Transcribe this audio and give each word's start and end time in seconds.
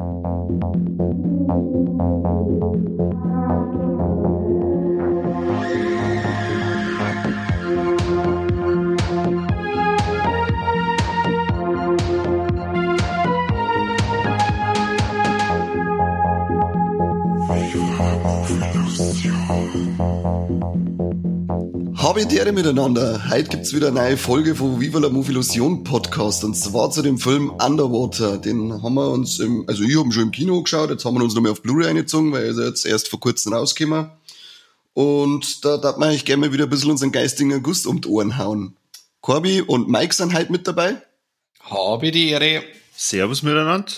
Thank 0.00 0.24
you. 6.64 6.69
Habe 22.20 22.34
Ehre 22.34 22.52
miteinander. 22.52 23.30
Heute 23.30 23.48
gibt's 23.48 23.72
wieder 23.72 23.88
eine 23.88 24.00
neue 24.00 24.16
Folge 24.18 24.54
von 24.54 24.78
Viva 24.78 24.98
la 24.98 25.08
Movie 25.08 25.30
Illusion 25.30 25.84
Podcast 25.84 26.44
und 26.44 26.54
zwar 26.54 26.90
zu 26.90 27.00
dem 27.00 27.16
Film 27.16 27.48
Underwater. 27.48 28.36
Den 28.36 28.82
haben 28.82 28.94
wir 28.94 29.08
uns 29.10 29.38
im, 29.38 29.64
also 29.66 29.82
ich 29.82 29.98
habe 29.98 30.12
schon 30.12 30.24
im 30.24 30.30
Kino 30.30 30.62
geschaut, 30.62 30.90
jetzt 30.90 31.02
haben 31.06 31.14
wir 31.16 31.24
uns 31.24 31.34
nochmal 31.34 31.52
auf 31.52 31.62
Blu-ray 31.62 31.88
eingezogen, 31.88 32.30
weil 32.32 32.44
er 32.44 32.50
ist 32.50 32.58
jetzt 32.58 32.84
erst 32.84 33.08
vor 33.08 33.20
kurzem 33.20 33.54
rausgekommen. 33.54 34.10
Und 34.92 35.64
da 35.64 35.78
darf 35.78 35.96
man 35.96 36.10
eigentlich 36.10 36.26
gerne 36.26 36.42
mal 36.46 36.52
wieder 36.52 36.64
ein 36.64 36.70
bisschen 36.70 36.90
unseren 36.90 37.10
geistigen 37.10 37.62
Gust 37.62 37.86
um 37.86 38.02
die 38.02 38.08
Ohren 38.08 38.36
hauen. 38.36 38.76
Corby 39.22 39.62
und 39.62 39.88
Mike 39.88 40.14
sind 40.14 40.34
heute 40.34 40.52
mit 40.52 40.68
dabei. 40.68 41.00
Habe 41.62 42.10
die 42.10 42.28
Ehre. 42.28 42.62
Servus 42.94 43.42
miteinander. 43.42 43.92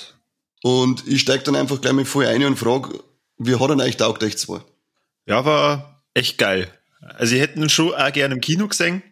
Und 0.63 1.09
ich 1.09 1.23
steige 1.23 1.43
dann 1.43 1.57
einfach 1.57 1.81
gleich 1.81 1.93
mal 1.93 2.05
voll 2.05 2.27
ein 2.27 2.45
und 2.45 2.57
frage, 2.57 3.01
wie 3.39 3.57
hat 3.57 3.69
er 3.69 3.71
eigentlich 3.73 3.97
taugt 3.97 4.23
euch 4.23 4.39
zwei? 4.39 4.61
Ja, 5.27 5.45
war 5.45 6.05
echt 6.15 6.39
geil. 6.39 6.71
Also, 7.03 7.35
ich 7.35 7.41
hätte 7.41 7.59
ihn 7.59 7.69
schon 7.69 7.95
auch 7.95 8.13
gerne 8.13 8.35
im 8.35 8.41
Kino 8.41 8.69
gesehen. 8.69 9.03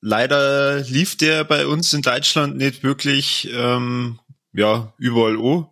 Leider 0.00 0.80
lief 0.80 1.16
der 1.16 1.44
bei 1.44 1.66
uns 1.66 1.92
in 1.92 2.02
Deutschland 2.02 2.56
nicht 2.56 2.82
wirklich, 2.82 3.48
ähm, 3.52 4.20
ja, 4.52 4.92
überall 4.98 5.38
an. 5.38 5.66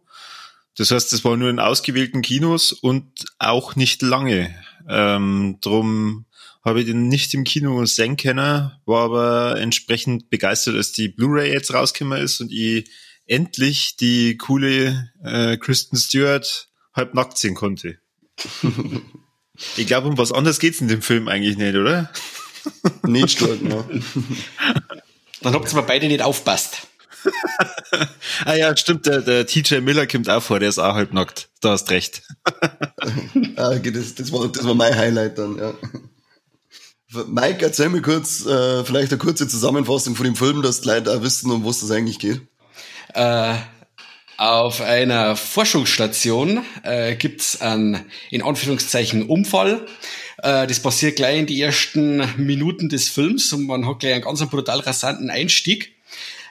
Das 0.77 0.91
heißt, 0.91 1.13
es 1.13 1.25
war 1.25 1.37
nur 1.37 1.49
in 1.49 1.59
ausgewählten 1.59 2.23
Kinos 2.23 2.73
und 2.73 3.25
auch 3.39 3.77
nicht 3.77 4.03
lange. 4.03 4.55
Ähm, 4.89 5.59
drum 5.61 6.27
habe 6.65 6.81
ich 6.81 6.87
den 6.87 7.09
nicht 7.09 7.33
im 7.35 7.45
Kino 7.45 7.85
sehen 7.87 8.17
können, 8.17 8.73
war 8.85 9.05
aber 9.05 9.61
entsprechend 9.61 10.31
begeistert, 10.31 10.75
als 10.75 10.93
die 10.93 11.09
Blu-ray 11.09 11.53
jetzt 11.53 11.73
rausgekommen 11.73 12.21
ist 12.21 12.41
und 12.41 12.51
ich 12.51 12.91
endlich 13.27 13.97
die 13.97 14.37
coole 14.37 15.11
äh, 15.23 15.57
Kristen 15.59 15.97
Stewart 15.97 16.69
halb 16.93 17.15
nackt 17.15 17.39
sehen 17.39 17.55
konnte. 17.55 17.99
Ich 19.77 19.87
glaube, 19.87 20.09
um 20.09 20.19
was 20.19 20.33
anderes 20.33 20.59
geht's 20.59 20.81
in 20.81 20.89
dem 20.89 21.03
Film 21.03 21.29
eigentlich 21.29 21.57
nicht, 21.57 21.75
oder? 21.75 22.11
Nicht 23.07 23.39
stark, 23.39 23.63
ne? 23.63 23.85
Dann 25.41 25.55
habt 25.55 25.69
ihr 25.69 25.77
mal 25.77 25.83
beide 25.83 26.09
nicht 26.09 26.23
aufpasst. 26.23 26.89
ah 28.45 28.55
ja, 28.55 28.77
stimmt, 28.77 29.07
der, 29.07 29.21
der 29.21 29.47
TJ 29.47 29.77
Miller 29.77 30.07
kommt 30.07 30.29
auch 30.29 30.43
vor, 30.43 30.59
der 30.59 30.69
ist 30.69 30.79
auch 30.79 30.95
halb 30.95 31.13
nackt. 31.13 31.49
Da 31.61 31.71
hast 31.71 31.91
recht. 31.91 32.23
ah, 33.57 33.71
okay, 33.71 33.91
das, 33.91 34.15
das, 34.15 34.33
war, 34.33 34.49
das 34.49 34.65
war 34.65 34.75
mein 34.75 34.97
Highlight 34.97 35.39
dann, 35.39 35.59
ja. 35.59 35.75
Mike, 37.29 37.65
erzähl 37.65 37.89
mir 37.89 38.03
kurz, 38.03 38.45
äh, 38.45 38.85
vielleicht 38.85 39.13
eine 39.13 39.19
kurze 39.19 39.49
Zusammenfassung 39.49 40.17
von 40.17 40.25
dem 40.25 40.37
Film, 40.37 40.63
dass 40.63 40.81
die 40.81 40.89
Leute 40.89 41.13
auch 41.13 41.23
wissen, 41.23 41.51
um 41.51 41.65
was 41.65 41.81
das 41.81 41.91
eigentlich 41.91 42.19
geht. 42.19 42.41
Äh, 43.15 43.55
auf 44.37 44.81
einer 44.81 45.37
Forschungsstation 45.37 46.63
äh, 46.83 47.15
gibt 47.17 47.41
es 47.41 47.61
einen, 47.61 48.05
in 48.31 48.43
Anführungszeichen, 48.43 49.25
Unfall. 49.25 49.87
Äh, 50.43 50.67
das 50.67 50.81
passiert 50.81 51.17
gleich 51.17 51.39
in 51.39 51.47
die 51.47 51.61
ersten 51.61 52.23
Minuten 52.37 52.89
des 52.89 53.09
Films 53.09 53.53
und 53.53 53.67
man 53.67 53.87
hat 53.87 54.01
gleich 54.01 54.15
einen 54.15 54.25
ganz 54.25 54.45
brutal 54.47 54.81
rasanten 54.81 55.31
Einstieg. 55.31 55.97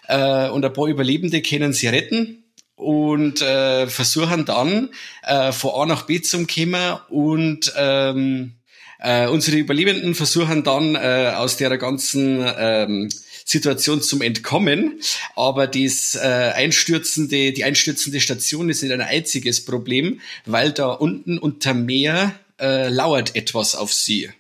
Äh, 0.08 0.50
und 0.50 0.66
ein 0.66 0.74
paar 0.74 0.88
Überlebende 0.88 1.42
können 1.42 1.74
sie 1.74 1.88
retten 1.88 2.44
und 2.76 3.42
äh, 3.42 3.88
versuchen 3.88 4.46
dann 4.46 4.90
äh, 5.24 5.52
von 5.52 5.72
A 5.82 5.86
nach 5.86 6.04
B 6.04 6.22
zu 6.22 6.46
kommen 6.46 6.98
und 7.10 7.72
ähm, 7.78 8.56
äh, 9.00 9.28
unsere 9.28 9.58
Überlebenden 9.58 10.16
versuchen 10.16 10.64
dann 10.64 10.96
äh, 10.96 11.34
aus 11.36 11.58
der 11.58 11.78
ganzen 11.78 12.44
ähm, 12.58 13.10
Situation 13.46 14.02
zum 14.02 14.22
Entkommen. 14.22 15.00
Aber 15.36 15.68
das 15.68 16.16
äh, 16.16 16.20
einstürzende, 16.20 17.54
die 17.54 17.64
einstürzende 17.64 18.20
Station 18.20 18.70
ist 18.70 18.82
nicht 18.82 18.92
ein 18.92 19.02
einziges 19.02 19.64
Problem, 19.64 20.20
weil 20.46 20.74
da 20.74 20.88
unten 20.92 21.38
unter 21.38 21.74
Meer 21.74 22.38
äh, 22.60 22.90
lauert 22.90 23.36
etwas 23.36 23.76
auf 23.76 23.94
sie. 23.94 24.32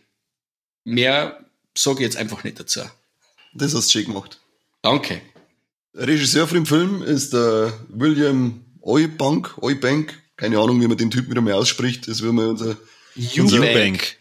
Mehr 0.83 1.45
sage 1.77 1.99
ich 1.99 2.05
jetzt 2.05 2.17
einfach 2.17 2.43
nicht 2.43 2.59
dazu. 2.59 2.81
Das 3.53 3.73
hast 3.73 3.87
du 3.87 3.91
schön 3.99 4.07
gemacht. 4.07 4.39
Danke. 4.81 5.21
Regisseur 5.93 6.47
von 6.47 6.55
dem 6.55 6.65
Film 6.65 7.01
ist 7.03 7.31
der 7.31 7.73
William 7.87 8.65
Eubank, 8.81 9.57
Eubank, 9.61 10.21
keine 10.35 10.59
Ahnung, 10.59 10.81
wie 10.81 10.87
man 10.87 10.97
den 10.97 11.11
Typ 11.11 11.29
wieder 11.29 11.41
mal 11.41 11.53
ausspricht. 11.53 12.07
Das 12.07 12.21
will 12.21 12.33
man 12.33 12.49
unser 12.49 12.77
Eubank. 13.15 14.17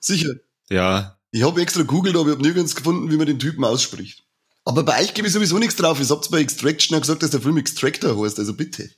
Sicher. 0.00 0.34
Ja, 0.68 1.19
ich 1.32 1.42
habe 1.42 1.60
extra 1.60 1.82
googelt, 1.82 2.16
aber 2.16 2.28
ich 2.28 2.34
habe 2.34 2.42
nirgends 2.42 2.74
gefunden, 2.74 3.10
wie 3.10 3.16
man 3.16 3.26
den 3.26 3.38
Typen 3.38 3.64
ausspricht. 3.64 4.24
Aber 4.64 4.82
bei 4.82 5.00
euch 5.00 5.14
gebe 5.14 5.26
ich 5.26 5.32
sowieso 5.32 5.58
nichts 5.58 5.76
drauf. 5.76 6.00
Ihr 6.00 6.08
habt 6.08 6.30
bei 6.30 6.40
Extraction 6.40 6.94
ja 6.94 7.00
gesagt, 7.00 7.22
dass 7.22 7.30
der 7.30 7.40
Film 7.40 7.56
Extractor 7.56 8.22
heißt, 8.22 8.38
also 8.38 8.54
bitte. 8.54 8.90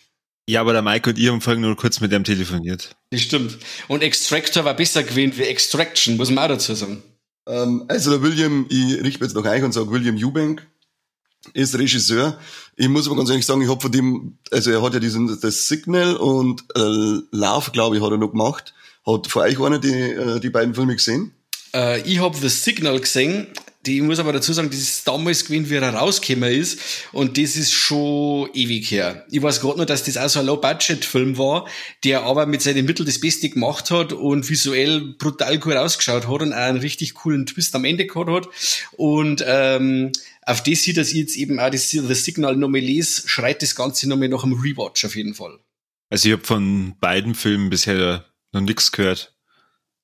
Ja, 0.48 0.60
aber 0.60 0.72
der 0.72 0.82
Mike 0.82 1.10
und 1.10 1.18
ich 1.18 1.28
haben 1.28 1.40
vorhin 1.40 1.62
nur 1.62 1.76
kurz 1.76 2.00
mit 2.00 2.10
dem 2.10 2.24
telefoniert. 2.24 2.96
Das 3.10 3.20
stimmt. 3.20 3.58
Und 3.86 4.02
Extractor 4.02 4.64
war 4.64 4.74
besser 4.74 5.04
gewählt 5.04 5.38
wie 5.38 5.42
Extraction, 5.42 6.16
muss 6.16 6.30
man 6.30 6.44
auch 6.44 6.48
dazu 6.48 6.74
sagen. 6.74 7.02
Ähm, 7.46 7.84
also 7.88 8.10
der 8.10 8.22
William, 8.22 8.66
ich 8.68 9.02
richte 9.02 9.24
jetzt 9.24 9.34
noch 9.34 9.44
euch 9.44 9.62
und 9.62 9.72
sage 9.72 9.90
William 9.90 10.16
Eubank 10.16 10.66
ist 11.54 11.76
Regisseur. 11.76 12.38
Ich 12.76 12.88
muss 12.88 13.06
aber 13.06 13.16
ganz 13.16 13.30
ehrlich 13.30 13.46
sagen, 13.46 13.62
ich 13.62 13.68
habe 13.68 13.80
von 13.80 13.92
dem, 13.92 14.38
also 14.50 14.70
er 14.70 14.82
hat 14.82 14.94
ja 14.94 15.00
diesen 15.00 15.40
das 15.40 15.68
Signal 15.68 16.16
und 16.16 16.62
äh, 16.74 17.20
Love, 17.30 17.70
glaube 17.72 17.96
ich, 17.96 18.02
hat 18.02 18.10
er 18.10 18.18
noch 18.18 18.30
gemacht. 18.30 18.74
Hat 19.06 19.26
vor 19.26 19.42
euch 19.42 19.60
einer 19.60 19.78
die, 19.78 19.92
äh, 19.92 20.40
die 20.40 20.50
beiden 20.50 20.74
Filme 20.74 20.94
gesehen? 20.94 21.32
Äh, 21.74 22.00
ich 22.02 22.20
habe 22.20 22.36
The 22.36 22.48
Signal 22.48 23.00
gesehen. 23.00 23.48
Die 23.84 23.96
ich 23.96 24.02
muss 24.02 24.20
aber 24.20 24.32
dazu 24.32 24.52
sagen, 24.52 24.70
das 24.70 24.78
ist 24.78 25.08
damals 25.08 25.44
gewesen, 25.44 25.68
wie 25.68 25.74
er 25.74 25.92
rausgekommen 25.92 26.52
ist. 26.52 26.78
Und 27.10 27.36
das 27.36 27.56
ist 27.56 27.72
schon 27.72 28.48
ewig 28.54 28.88
her. 28.92 29.26
Ich 29.28 29.42
weiß 29.42 29.60
gerade 29.60 29.78
nur, 29.78 29.86
dass 29.86 30.04
das 30.04 30.16
auch 30.16 30.28
so 30.28 30.38
ein 30.38 30.46
Low-Budget-Film 30.46 31.36
war, 31.36 31.66
der 32.04 32.22
aber 32.22 32.46
mit 32.46 32.62
seinen 32.62 32.86
Mitteln 32.86 33.06
das 33.06 33.20
Beste 33.20 33.48
gemacht 33.48 33.90
hat 33.90 34.12
und 34.12 34.48
visuell 34.48 35.14
brutal 35.18 35.60
cool 35.64 35.76
ausgeschaut 35.76 36.28
hat 36.28 36.42
und 36.42 36.52
auch 36.52 36.56
einen 36.56 36.78
richtig 36.78 37.14
coolen 37.14 37.44
Twist 37.44 37.74
am 37.74 37.84
Ende 37.84 38.06
gehabt 38.06 38.30
hat. 38.30 38.48
Und 38.92 39.42
ähm, 39.44 40.12
auf 40.42 40.62
das 40.62 40.82
sieht, 40.82 40.96
dass 40.96 41.08
ich 41.08 41.16
jetzt 41.16 41.36
eben 41.36 41.58
auch 41.58 41.70
das 41.70 41.90
The 41.90 42.14
Signal 42.14 42.54
nochmal 42.54 42.82
lese, 42.82 43.28
schreit 43.28 43.62
das 43.62 43.74
Ganze 43.74 44.08
nochmal 44.08 44.28
nach 44.28 44.44
einem 44.44 44.60
Rewatch 44.60 45.04
auf 45.04 45.16
jeden 45.16 45.34
Fall. 45.34 45.58
Also 46.08 46.28
ich 46.28 46.34
habe 46.34 46.44
von 46.44 46.94
beiden 47.00 47.34
Filmen 47.34 47.68
bisher 47.68 48.26
noch 48.52 48.60
nichts 48.60 48.92
gehört. 48.92 49.34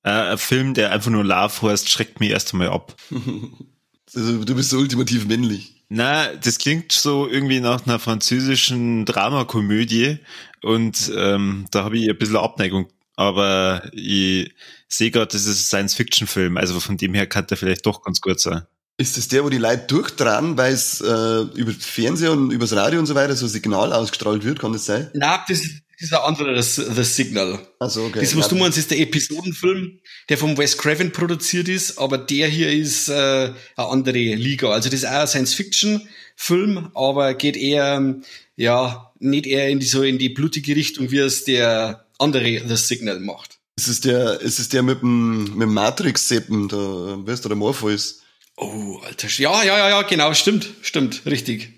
Äh, 0.02 0.10
ein 0.10 0.38
Film, 0.38 0.74
der 0.74 0.92
einfach 0.92 1.10
nur 1.10 1.24
Love 1.24 1.62
heißt, 1.62 1.88
schreckt 1.88 2.20
mich 2.20 2.30
erst 2.30 2.52
einmal 2.52 2.68
ab. 2.68 2.96
also, 4.14 4.44
du 4.44 4.54
bist 4.54 4.70
so 4.70 4.78
ultimativ 4.78 5.26
männlich. 5.26 5.84
Na, 5.88 6.34
das 6.34 6.58
klingt 6.58 6.92
so 6.92 7.26
irgendwie 7.26 7.60
nach 7.60 7.86
einer 7.86 7.98
französischen 7.98 9.06
Dramakomödie 9.06 10.18
und 10.62 11.10
ähm, 11.16 11.64
da 11.70 11.84
habe 11.84 11.96
ich 11.96 12.10
ein 12.10 12.18
bisschen 12.18 12.36
Abneigung. 12.36 12.88
Aber 13.16 13.88
ich 13.92 14.54
sehe 14.86 15.10
gerade, 15.10 15.26
das 15.32 15.46
ist 15.46 15.58
ein 15.58 15.88
Science-Fiction-Film, 15.88 16.56
also 16.56 16.78
von 16.78 16.96
dem 16.96 17.14
her 17.14 17.26
kann 17.26 17.46
der 17.46 17.56
vielleicht 17.56 17.86
doch 17.86 18.02
ganz 18.02 18.20
gut 18.20 18.38
sein. 18.38 18.62
Ist 19.00 19.16
das 19.16 19.28
der, 19.28 19.44
wo 19.44 19.48
die 19.48 19.58
Leute 19.58 19.86
durchtragen, 19.86 20.56
weil 20.56 20.72
es 20.72 21.00
äh, 21.00 21.40
über 21.54 21.72
Fernseher 21.72 22.32
und 22.32 22.50
übers 22.50 22.74
Radio 22.74 22.98
und 22.98 23.06
so 23.06 23.14
weiter 23.14 23.34
so 23.34 23.46
Signal 23.46 23.92
ausgestrahlt 23.92 24.44
wird? 24.44 24.58
Kann 24.58 24.72
das 24.72 24.86
sein? 24.86 25.08
Nein, 25.14 25.40
das, 25.48 25.62
das 26.00 26.10
ist 26.10 26.14
ein 26.14 26.22
anderer, 26.22 26.54
das 26.54 26.76
The 26.76 27.02
Signal. 27.02 27.58
Also 27.80 28.04
okay. 28.04 28.20
Das, 28.20 28.36
was 28.36 28.46
du 28.46 28.54
meinst, 28.54 28.78
ist 28.78 28.92
der 28.92 29.00
Episodenfilm, 29.00 29.98
der 30.28 30.38
vom 30.38 30.56
Wes 30.56 30.78
Craven 30.78 31.10
produziert 31.10 31.68
ist, 31.68 31.98
aber 31.98 32.18
der 32.18 32.46
hier 32.46 32.70
ist 32.70 33.08
äh, 33.08 33.12
eine 33.12 33.54
andere 33.76 34.18
Liga. 34.18 34.70
Also 34.70 34.90
das 34.90 35.00
ist 35.00 35.06
auch 35.06 35.20
ein 35.20 35.26
Science-Fiction-Film, 35.26 36.90
aber 36.94 37.34
geht 37.34 37.56
eher, 37.56 38.14
ja, 38.54 39.12
nicht 39.18 39.46
eher 39.46 39.68
in 39.68 39.80
die, 39.80 39.86
so 39.86 40.04
in 40.04 40.18
die 40.18 40.28
blutige 40.28 40.76
Richtung, 40.76 41.10
wie 41.10 41.18
es 41.18 41.42
der 41.42 42.06
andere 42.18 42.62
The 42.68 42.76
Signal 42.76 43.18
macht. 43.18 43.58
Ist 43.76 43.88
es 43.88 44.00
der, 44.00 44.40
ist 44.40 44.60
es 44.60 44.68
der 44.68 44.84
mit 44.84 45.02
dem, 45.02 45.44
mit 45.54 45.62
dem 45.62 45.74
Matrix-Seppen, 45.74 46.68
der, 46.68 46.78
weißt 47.26 47.44
du, 47.44 47.48
der 47.48 47.56
Morpheus? 47.56 48.22
Oh, 48.56 49.00
Alter. 49.04 49.26
Ja, 49.38 49.64
ja, 49.64 49.78
ja, 49.78 49.88
ja, 49.88 50.02
genau, 50.02 50.32
stimmt, 50.32 50.68
stimmt, 50.82 51.22
richtig. 51.26 51.77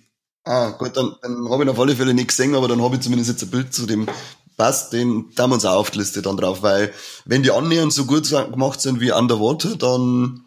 Ah, 0.50 0.70
gut, 0.70 0.96
dann, 0.96 1.14
dann 1.22 1.48
habe 1.48 1.62
ich 1.62 1.70
auf 1.70 1.78
alle 1.78 1.94
Fälle 1.94 2.12
nicht 2.12 2.26
gesehen, 2.26 2.56
aber 2.56 2.66
dann 2.66 2.82
habe 2.82 2.96
ich 2.96 3.02
zumindest 3.02 3.30
jetzt 3.30 3.42
ein 3.44 3.50
Bild 3.50 3.72
zu 3.72 3.86
dem 3.86 4.08
passt, 4.56 4.92
den 4.92 5.26
da 5.36 5.46
wir 5.46 5.54
uns 5.54 5.64
auch 5.64 5.78
auf 5.78 5.92
die 5.92 5.98
Liste 5.98 6.22
dann 6.22 6.36
drauf, 6.36 6.60
weil 6.64 6.92
wenn 7.24 7.44
die 7.44 7.52
annähernd 7.52 7.92
so 7.92 8.04
gut 8.04 8.28
gemacht 8.28 8.80
sind 8.80 9.00
wie 9.00 9.12
Underwater, 9.12 9.76
dann 9.76 10.40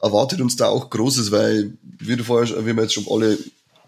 erwartet 0.00 0.40
uns 0.40 0.56
da 0.56 0.68
auch 0.68 0.88
Großes, 0.88 1.30
weil, 1.30 1.74
wie 1.82 2.16
du 2.16 2.24
vorher, 2.24 2.64
wie 2.64 2.74
wir 2.74 2.84
jetzt 2.84 2.94
schon 2.94 3.04
alle 3.10 3.36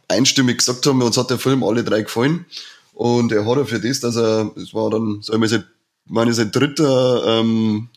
einstimmig 0.09 0.59
gesagt 0.59 0.85
haben, 0.85 1.01
uns 1.01 1.17
hat 1.17 1.31
der 1.31 1.39
Film 1.39 1.65
alle 1.65 1.85
drei 1.85 2.03
gefallen 2.03 2.45
und 2.93 3.33
er 3.33 3.47
hat 3.47 3.57
ja 3.57 3.65
für 3.65 3.81
das, 3.81 4.01
dass 4.01 4.17
er, 4.17 4.53
es 4.57 4.75
war 4.75 4.91
dann, 4.91 5.23
sagen 5.23 5.41
wir 5.41 5.49
sein, 5.49 5.65
meine, 6.05 6.35
sein 6.35 6.53
dritter 6.53 7.41
ähm, 7.41 7.89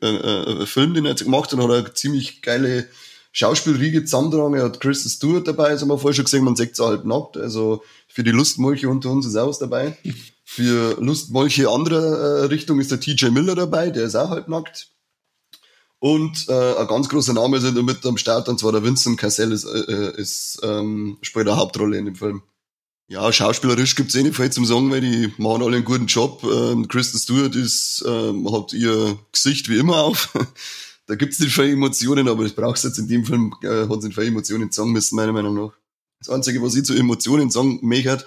äh, 0.00 0.06
äh, 0.06 0.66
Film, 0.66 0.94
den 0.94 1.04
er 1.04 1.10
jetzt 1.10 1.24
gemacht 1.24 1.52
hat, 1.52 1.58
hat 1.58 1.70
er 1.70 1.94
ziemlich 1.96 2.42
geile 2.42 2.86
Schauspielriege 3.34 4.04
zusammentragen. 4.04 4.54
Er 4.54 4.64
hat 4.64 4.80
Kristen 4.80 5.10
Stewart 5.10 5.46
dabei, 5.46 5.70
das 5.70 5.82
haben 5.82 5.88
wir 5.88 5.98
vorher 5.98 6.14
schon 6.14 6.24
gesehen, 6.24 6.44
man 6.44 6.54
sieht 6.56 6.72
es 6.72 6.78
halt 6.78 7.04
nackt. 7.04 7.36
Also 7.36 7.82
Für 8.08 8.22
die 8.22 8.30
Lustmolche 8.30 8.88
unter 8.88 9.10
uns 9.10 9.26
ist 9.26 9.36
auch 9.36 9.48
was 9.48 9.58
dabei. 9.58 9.98
Für 10.44 10.96
Lustmolche 11.00 11.68
anderer 11.68 12.42
äh, 12.42 12.44
Richtung 12.44 12.78
ist 12.80 12.92
der 12.92 13.00
TJ 13.00 13.26
Miller 13.26 13.56
dabei, 13.56 13.90
der 13.90 14.04
ist 14.04 14.14
auch 14.14 14.30
halbnackt. 14.30 14.88
Und 15.98 16.48
äh, 16.48 16.76
ein 16.76 16.86
ganz 16.86 17.08
großer 17.08 17.32
Name 17.32 17.56
ist 17.56 17.72
mit 17.72 18.06
am 18.06 18.18
Start, 18.18 18.48
und 18.48 18.60
zwar 18.60 18.72
der 18.72 18.84
Vincent 18.84 19.18
Cassell 19.18 19.50
ist, 19.50 19.64
äh, 19.64 20.12
ist 20.16 20.60
ähm, 20.62 21.18
spielt 21.22 21.48
eine 21.48 21.56
Hauptrolle 21.56 21.98
in 21.98 22.04
dem 22.04 22.14
Film. 22.14 22.42
Ja, 23.08 23.32
schauspielerisch 23.32 23.96
gibt's 23.96 24.14
eh 24.14 24.22
nicht 24.22 24.36
viel 24.36 24.50
zum 24.50 24.64
Sagen, 24.64 24.90
weil 24.90 25.00
die 25.00 25.32
machen 25.38 25.62
alle 25.62 25.76
einen 25.76 25.84
guten 25.84 26.06
Job. 26.06 26.44
Ähm, 26.44 26.86
Kristen 26.88 27.18
Stewart 27.18 27.56
ist, 27.56 28.04
ähm, 28.06 28.50
hat 28.52 28.72
ihr 28.72 29.18
Gesicht 29.32 29.68
wie 29.68 29.78
immer 29.78 30.02
auf. 30.02 30.32
Da 31.06 31.14
gibt's 31.14 31.38
nicht 31.40 31.54
viele 31.54 31.72
Emotionen, 31.72 32.28
aber 32.28 32.44
das 32.44 32.52
brauchst 32.52 32.84
jetzt 32.84 32.98
in 32.98 33.08
dem 33.08 33.24
Film, 33.24 33.54
äh, 33.62 33.88
hat 33.88 34.02
nicht 34.02 34.14
viele 34.14 34.26
Emotionen 34.26 34.70
sagen 34.70 34.92
müssen, 34.92 35.16
meiner 35.16 35.32
Meinung 35.32 35.54
nach. 35.54 35.72
Das 36.18 36.30
Einzige, 36.30 36.62
was 36.62 36.74
ich 36.74 36.84
zu 36.84 36.94
Emotionen 36.94 37.50
sagen 37.50 37.80
möchte, 37.82 38.24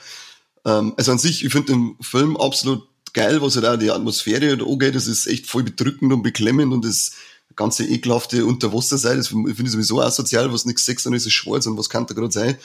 ähm, 0.65 0.93
also 0.97 1.11
an 1.11 1.17
sich, 1.17 1.43
ich 1.43 1.51
finde 1.51 1.73
den 1.73 1.95
Film 2.01 2.37
absolut 2.37 2.87
geil, 3.13 3.41
was 3.41 3.55
halt 3.55 3.65
auch 3.65 3.77
die 3.77 3.89
Atmosphäre 3.89 4.51
angeht. 4.63 4.95
Das 4.95 5.07
ist 5.07 5.25
echt 5.27 5.47
voll 5.47 5.63
bedrückend 5.63 6.13
und 6.13 6.21
beklemmend 6.21 6.73
und 6.73 6.85
das 6.85 7.13
ganze 7.55 7.85
ekelhafte 7.85 8.45
Unterwasserseil, 8.45 9.17
das 9.17 9.29
finde 9.29 9.51
ich 9.51 9.71
sowieso 9.71 10.01
asozial, 10.01 10.53
was 10.53 10.65
nichts 10.65 10.85
Sex 10.85 11.07
und 11.07 11.13
ist 11.13 11.29
schwarz 11.31 11.65
und 11.65 11.77
was 11.77 11.89
kann 11.89 12.05
da 12.05 12.13
gerade 12.13 12.31
sein. 12.31 12.57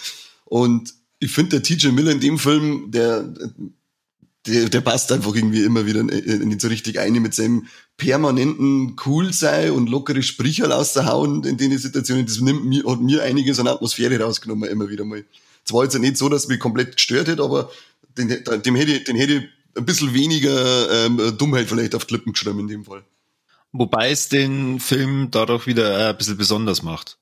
Und 0.44 0.92
ich 1.18 1.32
finde, 1.32 1.60
der 1.60 1.62
TJ 1.62 1.88
Miller 1.88 2.10
in 2.10 2.20
dem 2.20 2.38
Film, 2.38 2.90
der, 2.90 3.22
der, 4.46 4.68
der 4.68 4.80
passt 4.80 5.12
einfach 5.12 5.34
irgendwie 5.34 5.62
immer 5.62 5.86
wieder 5.86 6.02
nicht 6.02 6.60
so 6.60 6.68
richtig 6.68 6.98
ein 6.98 7.12
mit 7.14 7.34
seinem 7.34 7.66
permanenten 7.96 8.96
cool 9.06 9.32
sei 9.32 9.70
und 9.70 9.88
lockere 9.88 10.22
Sprichel 10.22 10.72
auszuhauen 10.72 11.44
in 11.44 11.56
den 11.56 11.76
Situationen. 11.78 12.26
Das 12.26 12.40
nimmt 12.40 12.64
mir, 12.64 12.84
hat 12.84 13.00
mir 13.00 13.22
einiges 13.22 13.60
an 13.60 13.68
Atmosphäre 13.68 14.20
rausgenommen, 14.20 14.68
immer 14.68 14.88
wieder 14.88 15.04
mal. 15.04 15.24
Es 15.64 15.72
war 15.72 15.84
jetzt 15.84 15.96
nicht 15.98 16.16
so, 16.16 16.28
dass 16.28 16.48
mich 16.48 16.58
komplett 16.58 16.96
gestört 16.96 17.28
hätte, 17.28 17.42
aber 17.42 17.70
den, 18.18 18.28
dem 18.28 18.74
hätte, 18.74 19.00
den 19.00 19.16
hätte 19.16 19.48
ein 19.76 19.84
bisschen 19.84 20.12
weniger 20.12 21.06
ähm, 21.06 21.36
Dummheit 21.38 21.68
vielleicht 21.68 21.94
auf 21.94 22.04
die 22.04 22.14
Lippen 22.14 22.32
geschrieben 22.32 22.60
in 22.60 22.68
dem 22.68 22.84
Fall. 22.84 23.04
Wobei 23.72 24.10
es 24.10 24.28
den 24.28 24.80
Film 24.80 25.28
dadurch 25.30 25.66
wieder 25.66 26.10
ein 26.10 26.16
bisschen 26.16 26.36
besonders 26.36 26.82
macht. 26.82 27.16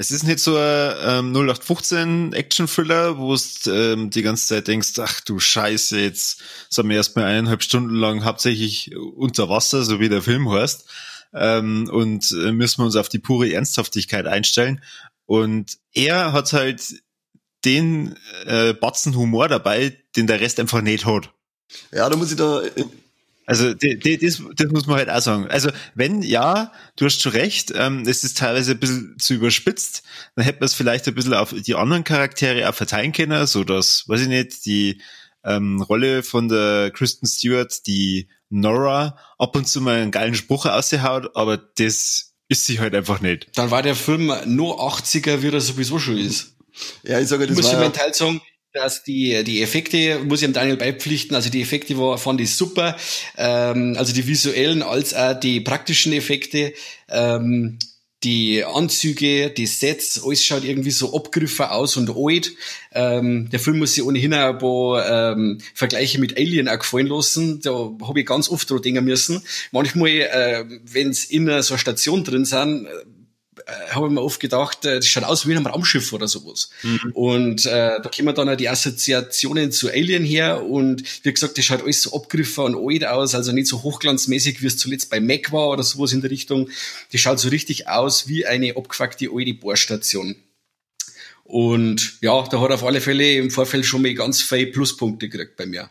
Es 0.00 0.10
ist 0.10 0.22
nicht 0.22 0.38
so 0.38 0.56
ein 0.56 0.94
ähm, 1.02 1.32
0815 1.34 2.32
Action-Thriller, 2.32 3.18
wo 3.18 3.36
du 3.36 3.70
ähm, 3.70 4.08
die 4.08 4.22
ganze 4.22 4.46
Zeit 4.46 4.66
denkst, 4.66 4.98
ach 4.98 5.20
du 5.20 5.38
Scheiße, 5.38 6.00
jetzt 6.00 6.42
sind 6.70 6.88
wir 6.88 6.96
erstmal 6.96 7.26
eineinhalb 7.26 7.62
Stunden 7.62 7.96
lang 7.96 8.24
hauptsächlich 8.24 8.96
unter 8.96 9.50
Wasser, 9.50 9.82
so 9.82 10.00
wie 10.00 10.08
der 10.08 10.22
Film 10.22 10.50
heißt, 10.50 10.86
ähm, 11.34 11.86
und 11.92 12.32
äh, 12.32 12.50
müssen 12.50 12.78
wir 12.78 12.86
uns 12.86 12.96
auf 12.96 13.10
die 13.10 13.18
pure 13.18 13.52
Ernsthaftigkeit 13.52 14.26
einstellen. 14.26 14.82
Und 15.26 15.76
er 15.92 16.32
hat 16.32 16.54
halt 16.54 17.02
den 17.66 18.16
äh, 18.46 18.72
Batzen 18.72 19.14
Humor 19.14 19.48
dabei, 19.48 19.98
den 20.16 20.26
der 20.26 20.40
Rest 20.40 20.60
einfach 20.60 20.80
nicht 20.80 21.04
hat. 21.04 21.28
Ja, 21.92 22.08
da 22.08 22.16
muss 22.16 22.30
ich 22.30 22.38
da 22.38 22.62
also 23.46 23.74
die, 23.74 23.98
die, 23.98 24.18
das, 24.18 24.42
das 24.54 24.70
muss 24.70 24.86
man 24.86 24.98
halt 24.98 25.10
auch 25.10 25.20
sagen. 25.20 25.48
Also 25.48 25.70
wenn 25.94 26.22
ja, 26.22 26.72
du 26.96 27.06
hast 27.06 27.20
schon 27.20 27.32
recht, 27.32 27.72
ähm, 27.74 28.04
es 28.06 28.22
ist 28.22 28.38
teilweise 28.38 28.72
ein 28.72 28.78
bisschen 28.78 29.16
zu 29.18 29.34
überspitzt, 29.34 30.02
dann 30.36 30.44
hätte 30.44 30.60
man 30.60 30.66
es 30.66 30.74
vielleicht 30.74 31.08
ein 31.08 31.14
bisschen 31.14 31.34
auf 31.34 31.52
die 31.52 31.74
anderen 31.74 32.04
Charaktere 32.04 32.68
auch 32.68 32.74
verteilen 32.74 33.12
können, 33.12 33.46
so 33.46 33.64
dass, 33.64 34.04
weiß 34.06 34.20
ich 34.22 34.28
nicht, 34.28 34.64
die 34.66 35.00
ähm, 35.44 35.82
Rolle 35.82 36.22
von 36.22 36.48
der 36.48 36.90
Kristen 36.90 37.26
Stewart, 37.26 37.86
die 37.86 38.28
Nora, 38.50 39.16
ab 39.38 39.56
und 39.56 39.66
zu 39.66 39.80
mal 39.80 39.96
einen 39.96 40.10
geilen 40.10 40.34
Spruch 40.34 40.66
ausgehaut, 40.66 41.30
aber 41.34 41.56
das 41.56 42.34
ist 42.48 42.66
sie 42.66 42.80
halt 42.80 42.94
einfach 42.94 43.20
nicht. 43.20 43.48
Dann 43.54 43.70
war 43.70 43.82
der 43.82 43.94
Film 43.94 44.32
nur 44.46 44.80
80er, 44.80 45.42
wie 45.42 45.48
er 45.48 45.60
sowieso 45.60 45.98
schon 45.98 46.18
ist. 46.18 46.56
Ja, 47.04 47.18
ich 47.20 47.28
sage, 47.28 47.46
das 47.46 47.56
ich 47.56 47.64
muss 47.64 47.72
war... 47.72 47.86
Ich 47.86 47.92
Teil 47.92 48.12
sagen, 48.12 48.40
dass 48.72 49.02
die, 49.02 49.42
die 49.44 49.62
Effekte, 49.62 50.20
muss 50.20 50.42
ich 50.42 50.48
dem 50.48 50.52
Daniel 50.52 50.76
beipflichten, 50.76 51.34
also 51.34 51.50
die 51.50 51.62
Effekte 51.62 51.98
war, 51.98 52.18
fand 52.18 52.40
ich 52.40 52.54
super, 52.54 52.96
ähm, 53.36 53.96
also 53.98 54.12
die 54.12 54.26
visuellen 54.26 54.82
als 54.82 55.14
auch 55.14 55.38
die 55.38 55.60
praktischen 55.60 56.12
Effekte, 56.12 56.72
ähm, 57.08 57.78
die 58.22 58.62
Anzüge, 58.64 59.50
die 59.50 59.66
Sets, 59.66 60.22
alles 60.22 60.44
schaut 60.44 60.64
irgendwie 60.64 60.90
so 60.90 61.16
abgriffen 61.16 61.66
aus 61.66 61.96
und 61.96 62.10
alt. 62.14 62.52
Ähm, 62.92 63.48
der 63.50 63.58
Film 63.58 63.78
muss 63.78 63.94
sich 63.94 64.04
ohnehin 64.04 64.34
auch 64.34 64.50
ein 64.50 64.58
paar 64.58 65.32
ähm, 65.32 65.58
Vergleiche 65.74 66.20
mit 66.20 66.36
Alien 66.36 66.68
auch 66.68 66.78
gefallen 66.78 67.06
lassen. 67.06 67.60
Da 67.62 67.70
habe 67.70 68.20
ich 68.20 68.26
ganz 68.26 68.50
oft 68.50 68.68
dran 68.68 68.82
denken 68.82 69.04
müssen. 69.06 69.42
Manchmal, 69.72 70.10
äh, 70.10 70.64
wenn 70.84 71.16
in 71.30 71.46
so 71.62 71.72
einer 71.72 71.78
Station 71.78 72.22
drin 72.22 72.44
sind, 72.44 72.88
habe 73.90 74.06
ich 74.06 74.12
mir 74.12 74.22
oft 74.22 74.40
gedacht, 74.40 74.84
äh, 74.84 74.96
das 74.96 75.06
schaut 75.06 75.24
aus 75.24 75.46
wie 75.46 75.54
ein 75.54 75.66
Raumschiff 75.66 76.12
oder 76.12 76.28
sowas. 76.28 76.70
Mhm. 76.82 77.12
Und 77.12 77.66
äh, 77.66 78.00
da 78.02 78.10
kommen 78.14 78.34
dann 78.34 78.48
auch 78.48 78.56
die 78.56 78.68
Assoziationen 78.68 79.72
zu 79.72 79.88
Alien 79.88 80.24
her 80.24 80.64
und 80.64 81.02
wie 81.24 81.32
gesagt, 81.32 81.58
das 81.58 81.64
schaut 81.64 81.82
alles 81.82 82.02
so 82.02 82.14
abgriffen 82.14 82.74
und 82.74 82.90
alt 82.90 83.04
aus, 83.06 83.34
also 83.34 83.52
nicht 83.52 83.66
so 83.66 83.82
hochglanzmäßig, 83.82 84.62
wie 84.62 84.66
es 84.66 84.76
zuletzt 84.76 85.10
bei 85.10 85.20
Mac 85.20 85.52
war 85.52 85.68
oder 85.68 85.82
sowas 85.82 86.12
in 86.12 86.20
der 86.20 86.30
Richtung. 86.30 86.68
Das 87.12 87.20
schaut 87.20 87.40
so 87.40 87.48
richtig 87.48 87.88
aus 87.88 88.28
wie 88.28 88.46
eine 88.46 88.76
abgefuckte 88.76 89.28
alte 89.32 89.54
Bohrstation. 89.54 90.36
Und 91.44 92.18
ja, 92.20 92.46
da 92.48 92.60
hat 92.60 92.70
auf 92.70 92.84
alle 92.84 93.00
Fälle 93.00 93.34
im 93.34 93.50
Vorfeld 93.50 93.84
schon 93.84 94.02
mal 94.02 94.14
ganz 94.14 94.40
viele 94.40 94.68
Pluspunkte 94.68 95.28
gekriegt 95.28 95.56
bei 95.56 95.66
mir. 95.66 95.90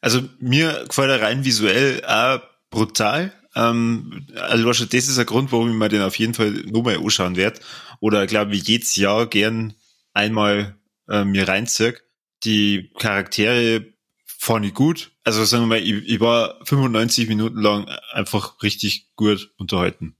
Also 0.00 0.22
mir 0.38 0.84
gefällt 0.86 1.10
er 1.10 1.20
rein 1.20 1.44
visuell 1.44 2.04
auch 2.04 2.40
brutal. 2.70 3.32
Ähm, 3.54 4.26
also 4.36 4.84
das 4.84 5.08
ist 5.08 5.18
ein 5.18 5.26
Grund, 5.26 5.52
warum 5.52 5.70
ich 5.70 5.74
mir 5.74 5.88
den 5.88 6.02
auf 6.02 6.18
jeden 6.18 6.34
Fall 6.34 6.50
nochmal 6.66 6.96
anschauen 6.96 7.36
werde. 7.36 7.60
Oder 8.00 8.26
glaube 8.26 8.54
ich 8.54 8.66
jedes 8.66 8.96
Jahr 8.96 9.26
gern 9.26 9.74
einmal 10.12 10.76
äh, 11.08 11.24
mir 11.24 11.48
reinziehe. 11.48 11.96
Die 12.44 12.90
Charaktere 12.98 13.86
fand 14.26 14.64
ich 14.64 14.74
gut. 14.74 15.12
Also 15.24 15.44
sagen 15.44 15.64
wir 15.64 15.68
mal, 15.68 15.82
ich, 15.82 16.08
ich 16.08 16.20
war 16.20 16.58
95 16.64 17.28
Minuten 17.28 17.60
lang 17.60 17.86
einfach 18.12 18.62
richtig 18.62 19.08
gut 19.16 19.52
unterhalten. 19.58 20.16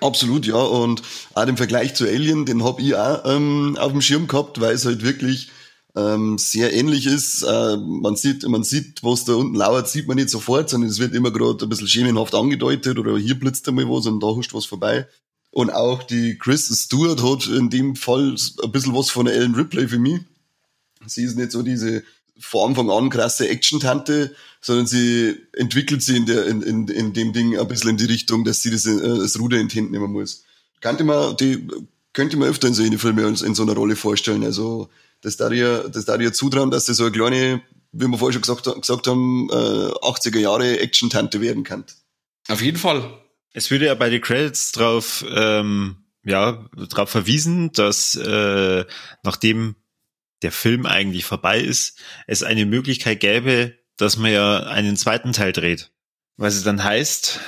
Absolut, 0.00 0.46
ja. 0.46 0.56
Und 0.56 1.02
auch 1.34 1.44
den 1.44 1.56
Vergleich 1.56 1.94
zu 1.94 2.06
Alien, 2.06 2.46
den 2.46 2.64
hab 2.64 2.80
ich 2.80 2.94
auch 2.94 3.24
ähm, 3.24 3.76
auf 3.78 3.92
dem 3.92 4.00
Schirm 4.00 4.26
gehabt, 4.26 4.60
weil 4.60 4.74
es 4.74 4.86
halt 4.86 5.02
wirklich 5.02 5.50
ähm, 5.96 6.38
sehr 6.38 6.72
ähnlich 6.72 7.06
ist. 7.06 7.42
Äh, 7.42 7.76
man 7.76 8.16
sieht, 8.16 8.46
man 8.48 8.62
sieht, 8.62 9.02
was 9.02 9.24
da 9.24 9.34
unten 9.34 9.54
lauert, 9.56 9.88
sieht 9.88 10.06
man 10.06 10.16
nicht 10.16 10.30
sofort, 10.30 10.70
sondern 10.70 10.90
es 10.90 10.98
wird 10.98 11.14
immer 11.14 11.30
gerade 11.30 11.64
ein 11.64 11.68
bisschen 11.68 11.88
schemenhaft 11.88 12.34
angedeutet 12.34 12.98
oder 12.98 13.16
hier 13.18 13.38
blitzt 13.38 13.68
einmal 13.68 13.88
was 13.88 14.06
und 14.06 14.20
da 14.20 14.28
huscht 14.28 14.54
was 14.54 14.66
vorbei. 14.66 15.06
Und 15.50 15.70
auch 15.70 16.04
die 16.04 16.38
Kristen 16.38 16.76
Stewart 16.76 17.22
hat 17.22 17.46
in 17.48 17.70
dem 17.70 17.96
Fall 17.96 18.36
ein 18.62 18.72
bisschen 18.72 18.94
was 18.94 19.10
von 19.10 19.26
Ellen 19.26 19.54
Ripley 19.54 19.88
für 19.88 19.98
mich. 19.98 20.20
Sie 21.06 21.24
ist 21.24 21.36
nicht 21.36 21.50
so 21.50 21.62
diese 21.62 22.04
von 22.38 22.70
Anfang 22.70 22.90
an 22.90 23.10
krasse 23.10 23.48
Action-Tante, 23.48 24.34
sondern 24.60 24.86
sie 24.86 25.36
entwickelt 25.52 26.02
sie 26.02 26.16
in, 26.16 26.26
der, 26.26 26.46
in, 26.46 26.62
in, 26.62 26.88
in 26.88 27.12
dem 27.12 27.32
Ding 27.32 27.58
ein 27.58 27.68
bisschen 27.68 27.90
in 27.90 27.96
die 27.98 28.06
Richtung, 28.06 28.44
dass 28.44 28.62
sie 28.62 28.70
das, 28.70 28.86
äh, 28.86 28.98
das 28.98 29.38
Ruder 29.38 29.58
in 29.58 29.68
die 29.68 29.76
Hände 29.76 29.92
nehmen 29.92 30.12
muss. 30.12 30.44
Könnte 30.80 31.04
man, 31.04 31.36
die, 31.36 31.66
könnte 32.12 32.36
man 32.36 32.48
öfter 32.48 32.68
in 32.68 32.74
so 32.74 32.82
eine 32.82 32.98
Filme 32.98 33.22
in 33.22 33.54
so 33.54 33.62
einer 33.62 33.74
Rolle 33.74 33.96
vorstellen. 33.96 34.44
Also 34.44 34.88
das 35.22 35.36
da 35.36 35.48
dir, 35.48 35.88
das 35.88 36.04
da 36.04 36.16
dir 36.16 36.32
zutrauen, 36.32 36.70
dass 36.70 36.86
sie 36.86 36.94
so 36.94 37.04
eine 37.04 37.12
kleine, 37.12 37.62
wie 37.92 38.06
wir 38.06 38.18
vorher 38.18 38.32
schon 38.32 38.42
gesagt, 38.42 38.80
gesagt 38.80 39.06
haben, 39.06 39.48
äh, 39.50 39.54
80er 39.54 40.38
Jahre 40.38 40.80
Action-Tante 40.80 41.40
werden 41.40 41.64
kann. 41.64 41.84
Auf 42.48 42.62
jeden 42.62 42.78
Fall. 42.78 43.18
Es 43.52 43.70
würde 43.70 43.86
ja 43.86 43.94
bei 43.94 44.10
den 44.10 44.20
Credits 44.20 44.72
drauf, 44.72 45.24
ähm, 45.28 46.04
ja, 46.24 46.68
drauf 46.76 47.10
verwiesen, 47.10 47.72
dass 47.72 48.14
äh, 48.14 48.84
nachdem 49.22 49.76
der 50.42 50.52
Film 50.52 50.86
eigentlich 50.86 51.24
vorbei 51.24 51.60
ist, 51.60 51.98
es 52.26 52.42
eine 52.42 52.66
Möglichkeit 52.66 53.20
gäbe, 53.20 53.76
dass 53.96 54.16
man 54.16 54.32
ja 54.32 54.60
einen 54.60 54.96
zweiten 54.96 55.32
Teil 55.32 55.52
dreht. 55.52 55.90
Was 56.36 56.54
es 56.54 56.62
dann 56.62 56.82
heißt, 56.82 57.40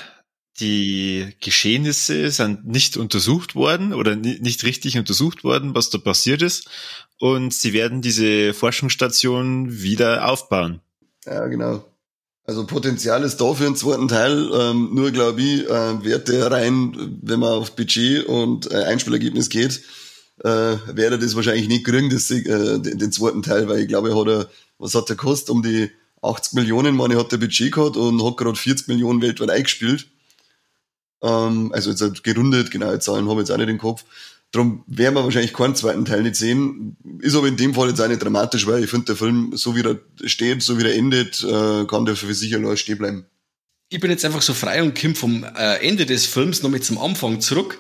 die 0.61 1.35
Geschehnisse 1.41 2.31
sind 2.31 2.67
nicht 2.67 2.97
untersucht 2.97 3.55
worden 3.55 3.95
oder 3.95 4.17
nicht 4.17 4.65
richtig 4.65 4.99
untersucht 4.99 5.45
worden, 5.45 5.75
was 5.75 5.89
da 5.89 5.99
passiert 5.99 6.43
ist. 6.43 6.69
Und 7.23 7.55
sie 7.55 7.73
werden 7.73 8.03
diese 8.03 8.53
Forschungsstation 8.53 9.81
wieder 9.81 10.29
aufbauen. 10.29 10.81
Ja, 11.25 11.47
genau. 11.47 11.85
Also 12.43 12.67
Potenzial 12.67 13.23
ist 13.23 13.37
da 13.37 13.55
für 13.55 13.65
einen 13.65 13.77
zweiten 13.77 14.09
Teil. 14.09 14.51
Ähm, 14.53 14.91
nur 14.93 15.13
glaube 15.13 15.41
ich, 15.41 15.65
äh, 15.65 16.05
Werte 16.05 16.51
rein, 16.51 17.21
wenn 17.23 17.39
man 17.39 17.51
auf 17.53 17.77
Budget 17.77 18.27
und 18.27 18.69
äh, 18.73 18.83
Einspielergebnis 18.87 19.51
geht, 19.51 19.83
äh, 20.43 20.49
werde 20.49 21.17
das 21.17 21.37
wahrscheinlich 21.37 21.69
nicht 21.69 21.85
kriegen, 21.85 22.11
das, 22.11 22.29
äh, 22.33 22.81
den, 22.81 22.99
den 22.99 23.13
zweiten 23.13 23.43
Teil, 23.43 23.69
weil 23.69 23.83
ich 23.83 23.87
glaube, 23.87 24.19
hat 24.19 24.27
er, 24.27 24.51
was 24.79 24.97
hat 24.97 25.09
der 25.09 25.15
gekostet? 25.15 25.51
Um 25.51 25.63
die 25.63 25.93
80 26.23 26.55
Millionen, 26.55 26.97
meine, 26.97 27.17
hat 27.17 27.31
der 27.31 27.37
Budget 27.37 27.71
gehabt 27.71 27.97
und 27.97 28.21
hat 28.25 28.37
gerade 28.37 28.59
40 28.59 28.89
Millionen 28.89 29.23
weltweit 29.23 29.51
eingespielt. 29.51 30.09
Ähm, 31.23 31.71
also 31.73 31.91
jetzt 31.91 32.03
halt 32.03 32.25
gerundet, 32.25 32.73
genaue 32.73 32.99
Zahlen 32.99 33.29
habe 33.29 33.43
ich 33.43 33.47
jetzt 33.47 33.55
auch 33.55 33.59
nicht 33.59 33.69
im 33.69 33.79
Kopf. 33.79 34.05
Darum 34.53 34.85
werden 34.87 35.15
wir 35.15 35.25
wahrscheinlich 35.25 35.55
keinen 35.55 35.75
zweiten 35.75 36.05
Teil 36.05 36.23
nicht 36.23 36.37
sehen. 36.37 36.97
Ist 37.21 37.35
aber 37.35 37.49
in 37.49 37.57
dem 37.57 37.75
Fall 37.75 37.89
jetzt 37.89 38.01
auch 38.01 38.09
nicht 38.09 38.23
dramatisch, 38.23 38.67
weil 38.67 38.85
ich 38.85 38.91
finde, 38.91 39.07
der 39.07 39.17
Film, 39.17 39.53
so 39.55 39.75
wie 39.75 39.81
er 39.81 39.99
steht, 40.29 40.63
so 40.63 40.79
wie 40.79 40.85
er 40.85 40.95
endet, 40.95 41.43
äh, 41.43 41.87
kann 41.87 42.05
der 42.05 42.17
für 42.17 42.33
sicher 42.35 42.59
noch 42.59 42.77
stehen 42.77 42.99
bleiben. 42.99 43.27
Ich 43.89 44.01
bin 44.01 44.11
jetzt 44.11 44.25
einfach 44.25 44.43
so 44.43 44.55
frei 44.55 44.83
und 44.83 44.99
komme 44.99 45.15
vom 45.15 45.45
äh, 45.45 45.87
Ende 45.87 46.07
des 46.07 46.27
Films 46.27 46.63
noch 46.63 46.71
mit 46.71 46.85
zum 46.85 46.99
Anfang 46.99 47.41
zurück. 47.41 47.79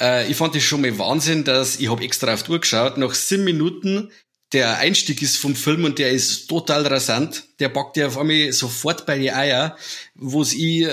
Äh, 0.00 0.30
ich 0.30 0.36
fand 0.36 0.54
das 0.54 0.62
schon 0.62 0.80
mal 0.80 0.98
Wahnsinn, 0.98 1.44
dass 1.44 1.80
ich 1.80 1.90
habe 1.90 2.02
extra 2.02 2.32
auf 2.32 2.44
die 2.44 2.52
Uhr 2.52 2.60
geschaut, 2.60 2.96
nach 2.96 3.14
sieben 3.14 3.44
Minuten 3.44 4.10
der 4.52 4.78
Einstieg 4.78 5.20
ist 5.20 5.36
vom 5.36 5.56
Film 5.56 5.84
und 5.84 5.98
der 5.98 6.12
ist 6.12 6.46
total 6.46 6.86
rasant. 6.86 7.44
Der 7.58 7.68
packt 7.68 7.96
ja 7.96 8.06
auf 8.06 8.18
einmal 8.18 8.52
sofort 8.52 9.04
bei 9.04 9.18
die 9.18 9.32
Eier, 9.32 9.76
wo 10.14 10.42
es 10.42 10.54
ich 10.54 10.86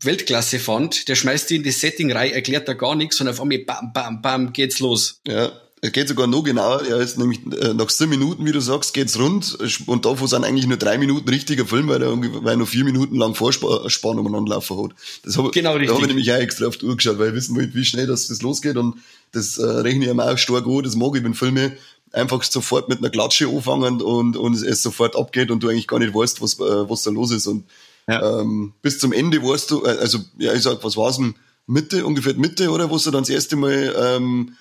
äh, 0.00 0.04
Weltklasse 0.04 0.58
fand. 0.58 1.08
Der 1.08 1.14
schmeißt 1.14 1.50
die 1.50 1.56
in 1.56 1.64
das 1.64 1.80
Setting 1.80 2.12
rein, 2.12 2.32
erklärt 2.32 2.68
da 2.68 2.74
gar 2.74 2.94
nichts 2.94 3.20
und 3.20 3.28
auf 3.28 3.40
einmal 3.40 3.58
bam, 3.58 3.92
bam, 3.92 4.22
bam, 4.22 4.52
geht's 4.52 4.80
los. 4.80 5.20
Ja, 5.26 5.52
es 5.80 5.92
geht 5.92 6.08
sogar 6.08 6.26
noch 6.26 6.42
genauer. 6.42 6.82
Er 6.88 6.96
ist 6.98 7.18
nämlich 7.18 7.40
äh, 7.60 7.72
nach 7.72 7.88
sieben 7.90 8.10
Minuten, 8.10 8.44
wie 8.44 8.52
du 8.52 8.60
sagst, 8.60 8.94
geht's 8.94 9.18
rund. 9.18 9.56
Und 9.86 10.04
davon 10.04 10.26
sind 10.26 10.44
eigentlich 10.44 10.66
nur 10.66 10.76
drei 10.76 10.98
Minuten 10.98 11.28
richtiger 11.28 11.66
Film, 11.66 11.88
weil 11.88 12.02
er, 12.02 12.20
weil 12.20 12.54
er 12.54 12.56
noch 12.56 12.68
vier 12.68 12.84
Minuten 12.84 13.16
lang 13.16 13.34
Vorspannung 13.34 14.26
umeinander 14.26 14.54
laufen 14.54 14.82
hat. 14.82 14.90
Das 15.24 15.36
hab, 15.36 15.52
genau 15.52 15.74
richtig. 15.74 15.88
Da 15.88 15.94
habe 15.94 16.02
ich 16.02 16.08
nämlich 16.08 16.32
auch 16.32 16.36
extra 16.36 16.66
auf 16.66 16.76
die 16.76 16.86
Uhr 16.86 16.96
geschaut, 16.96 17.18
weil 17.18 17.28
ich 17.28 17.34
wissen 17.34 17.54
wollte, 17.54 17.74
wie 17.74 17.84
schnell 17.84 18.06
das, 18.06 18.26
das 18.28 18.42
losgeht. 18.42 18.76
Und 18.76 18.96
das 19.32 19.58
äh, 19.58 19.64
rechne 19.64 20.06
ich 20.06 20.10
ihm 20.10 20.20
auch 20.20 20.36
stark 20.36 20.66
an. 20.66 20.82
Das 20.82 20.96
mag 20.96 21.14
ich, 21.16 21.22
wenn 21.22 21.34
Filme 21.34 21.76
einfach 22.12 22.42
sofort 22.42 22.88
mit 22.88 22.98
einer 22.98 23.10
Klatsche 23.10 23.48
anfangen 23.48 24.02
und, 24.02 24.36
und 24.36 24.54
es 24.54 24.82
sofort 24.82 25.14
abgeht 25.14 25.50
und 25.50 25.62
du 25.62 25.68
eigentlich 25.68 25.86
gar 25.86 25.98
nicht 25.98 26.14
weißt, 26.14 26.40
was, 26.40 26.54
äh, 26.54 26.90
was 26.90 27.02
da 27.02 27.10
los 27.10 27.30
ist. 27.30 27.46
Und 27.46 27.64
ja. 28.08 28.40
ähm, 28.40 28.72
bis 28.82 28.98
zum 28.98 29.12
Ende 29.12 29.42
weißt 29.42 29.70
du, 29.70 29.84
äh, 29.84 29.98
also 30.00 30.18
ja, 30.38 30.52
ich 30.54 30.62
sag, 30.62 30.82
was 30.82 30.96
war's 30.96 31.18
denn? 31.18 31.34
Mitte, 31.66 32.06
ungefähr 32.06 32.34
Mitte, 32.34 32.70
oder? 32.70 32.90
Wo 32.90 32.96
du 32.96 33.10
dann 33.10 33.22
das 33.22 33.28
erste 33.28 33.54
Mal 33.56 33.94
ähm, 33.96 34.56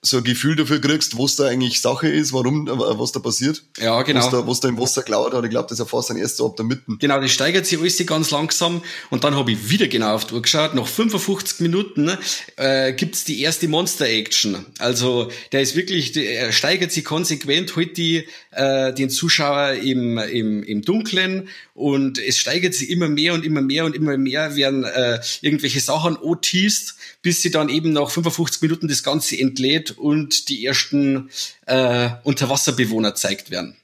so 0.00 0.18
ein 0.18 0.24
Gefühl 0.24 0.54
dafür 0.54 0.80
kriegst, 0.80 1.18
was 1.18 1.34
da 1.34 1.46
eigentlich 1.46 1.80
Sache 1.80 2.08
ist, 2.08 2.32
warum, 2.32 2.68
was 2.68 3.10
da 3.10 3.18
passiert. 3.18 3.64
Ja, 3.80 4.00
genau. 4.02 4.20
Was 4.20 4.30
da, 4.30 4.46
was 4.46 4.60
da 4.60 4.68
im 4.68 4.78
Wasser 4.78 5.02
klaut 5.02 5.34
hat. 5.34 5.44
Ich 5.44 5.50
glaube, 5.50 5.68
das 5.68 5.80
erfasst 5.80 6.10
dann 6.10 6.16
erst 6.16 6.36
so 6.36 6.46
ab 6.46 6.56
der 6.56 6.64
Mitte. 6.66 6.82
Genau, 7.00 7.20
das 7.20 7.32
steigert 7.32 7.66
sich 7.66 7.80
alles 7.80 8.04
ganz 8.06 8.30
langsam. 8.30 8.80
Und 9.10 9.24
dann 9.24 9.34
habe 9.34 9.50
ich 9.50 9.70
wieder 9.70 9.88
genau 9.88 10.14
auf 10.14 10.24
die 10.24 10.34
Uhr 10.34 10.42
geschaut. 10.42 10.74
Nach 10.74 10.86
55 10.86 11.60
Minuten 11.60 12.16
äh, 12.56 12.92
gibt's 12.92 13.24
die 13.24 13.40
erste 13.40 13.66
Monster-Action. 13.66 14.66
Also 14.78 15.30
der 15.50 15.62
ist 15.62 15.74
wirklich, 15.74 16.16
er 16.16 16.52
steigert 16.52 16.92
sich 16.92 17.04
konsequent, 17.04 17.74
holt 17.74 17.96
die, 17.96 18.28
äh, 18.52 18.92
den 18.94 19.10
Zuschauer 19.10 19.72
im, 19.72 20.18
im, 20.18 20.62
im 20.62 20.82
Dunkeln 20.82 21.48
und 21.74 22.18
es 22.18 22.38
steigert 22.38 22.74
sich 22.74 22.90
immer 22.90 23.08
mehr 23.08 23.34
und 23.34 23.44
immer 23.44 23.62
mehr 23.62 23.84
und 23.84 23.94
immer 23.94 24.16
mehr 24.16 24.56
werden 24.56 24.84
äh, 24.84 25.20
irgendwelche 25.42 25.80
Sachen 25.80 26.16
anteased, 26.16 26.96
bis 27.22 27.42
sie 27.42 27.50
dann 27.50 27.68
eben 27.68 27.92
nach 27.92 28.10
55 28.10 28.62
Minuten 28.62 28.88
das 28.88 29.02
Ganze 29.02 29.38
entlädt 29.38 29.92
und 29.92 30.48
die 30.48 30.64
ersten 30.64 31.30
äh, 31.66 32.10
Unterwasserbewohner 32.24 33.14
zeigt 33.14 33.50
werden. 33.50 33.76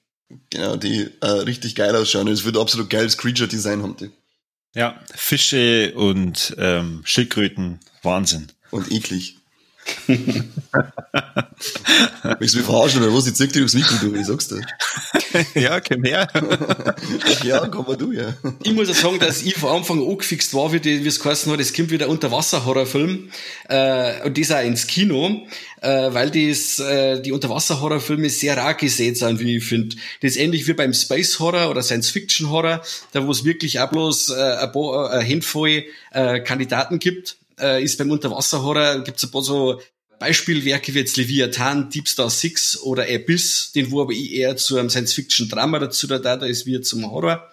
Genau, 0.50 0.76
die 0.76 1.08
äh, 1.20 1.26
richtig 1.26 1.74
geil 1.74 1.94
ausschauen. 1.94 2.28
Es 2.28 2.44
wird 2.44 2.56
absolut 2.56 2.90
geiles 2.90 3.18
Creature-Design 3.18 3.82
haben 3.82 3.96
die. 3.96 4.10
Ja, 4.74 5.00
Fische 5.14 5.94
und 5.94 6.54
ähm, 6.58 7.02
Schildkröten, 7.04 7.78
Wahnsinn. 8.02 8.48
Und 8.70 8.90
eklig. 8.90 9.36
Willst 12.38 12.54
du 12.54 12.58
mich 12.58 12.66
verarschen 12.66 13.02
oder 13.02 13.14
was? 13.14 13.26
Ich 13.26 13.34
zeig 13.34 13.52
dir 13.52 13.64
aufs 13.64 13.74
Mikro, 13.74 13.96
du, 14.00 14.14
ich 14.14 14.26
sag's 14.26 14.48
dir. 14.48 14.60
ja, 15.54 15.80
komm 15.80 16.04
her. 16.04 16.28
ja, 17.44 17.66
komm 17.68 17.86
mal 17.86 17.96
du, 17.96 18.12
ja. 18.12 18.34
Ich 18.62 18.72
muss 18.72 18.90
auch 18.90 18.94
sagen, 18.94 19.18
dass 19.18 19.42
ich 19.42 19.54
von 19.54 19.70
Anfang 19.76 20.00
an 20.00 20.08
angefixt 20.08 20.54
war, 20.54 20.72
wie, 20.72 20.80
die, 20.80 21.04
wie 21.04 21.08
es 21.08 21.20
geheißen 21.20 21.52
hat, 21.52 21.60
es 21.60 21.72
kommt 21.72 21.90
wieder 21.90 22.08
Unterwasser-Horrorfilm, 22.08 23.30
äh, 23.68 24.22
und 24.24 24.38
das 24.38 24.50
auch 24.52 24.62
ins 24.62 24.86
Kino, 24.86 25.46
äh, 25.80 25.88
weil 26.12 26.30
das, 26.30 26.78
äh, 26.78 27.20
die 27.20 27.32
Unterwasser-Horrorfilme 27.32 28.30
sehr 28.30 28.56
rar 28.56 28.74
gesät 28.74 29.18
sind, 29.18 29.40
wie 29.40 29.56
ich 29.56 29.64
finde. 29.64 29.96
Das 30.20 30.32
ist 30.32 30.36
ähnlich 30.36 30.66
wie 30.66 30.74
beim 30.74 30.92
Space-Horror 30.92 31.70
oder 31.70 31.82
Science-Fiction-Horror, 31.82 32.82
da 33.12 33.26
wo 33.26 33.30
es 33.30 33.44
wirklich 33.44 33.80
auch 33.80 33.90
bloß 33.90 34.30
äh, 34.30 34.34
ein, 34.34 34.72
paar, 34.72 35.12
äh, 35.12 35.18
ein 35.18 35.28
Handvoll 35.28 35.84
äh, 36.12 36.40
Kandidaten 36.40 36.98
gibt, 36.98 37.36
äh, 37.60 37.82
ist 37.82 37.98
beim 37.98 38.10
Unterwasserhorror, 38.10 39.00
gibt 39.00 39.18
es 39.18 39.24
ein 39.24 39.30
paar 39.30 39.42
so 39.42 39.80
Beispielwerke 40.18 40.94
wie 40.94 40.98
jetzt 40.98 41.16
Leviathan, 41.16 41.90
Deep 41.90 42.08
Star 42.08 42.30
Six 42.30 42.80
oder 42.80 43.04
Abyss, 43.04 43.72
den 43.72 43.90
wo 43.90 44.02
aber 44.02 44.12
ich 44.12 44.32
eher 44.32 44.56
zu 44.56 44.78
einem 44.78 44.90
Science-Fiction-Drama 44.90 45.78
dazu 45.78 46.06
da, 46.06 46.18
da 46.18 46.34
ist 46.46 46.66
wie 46.66 46.80
zum 46.80 47.10
Horror. 47.10 47.48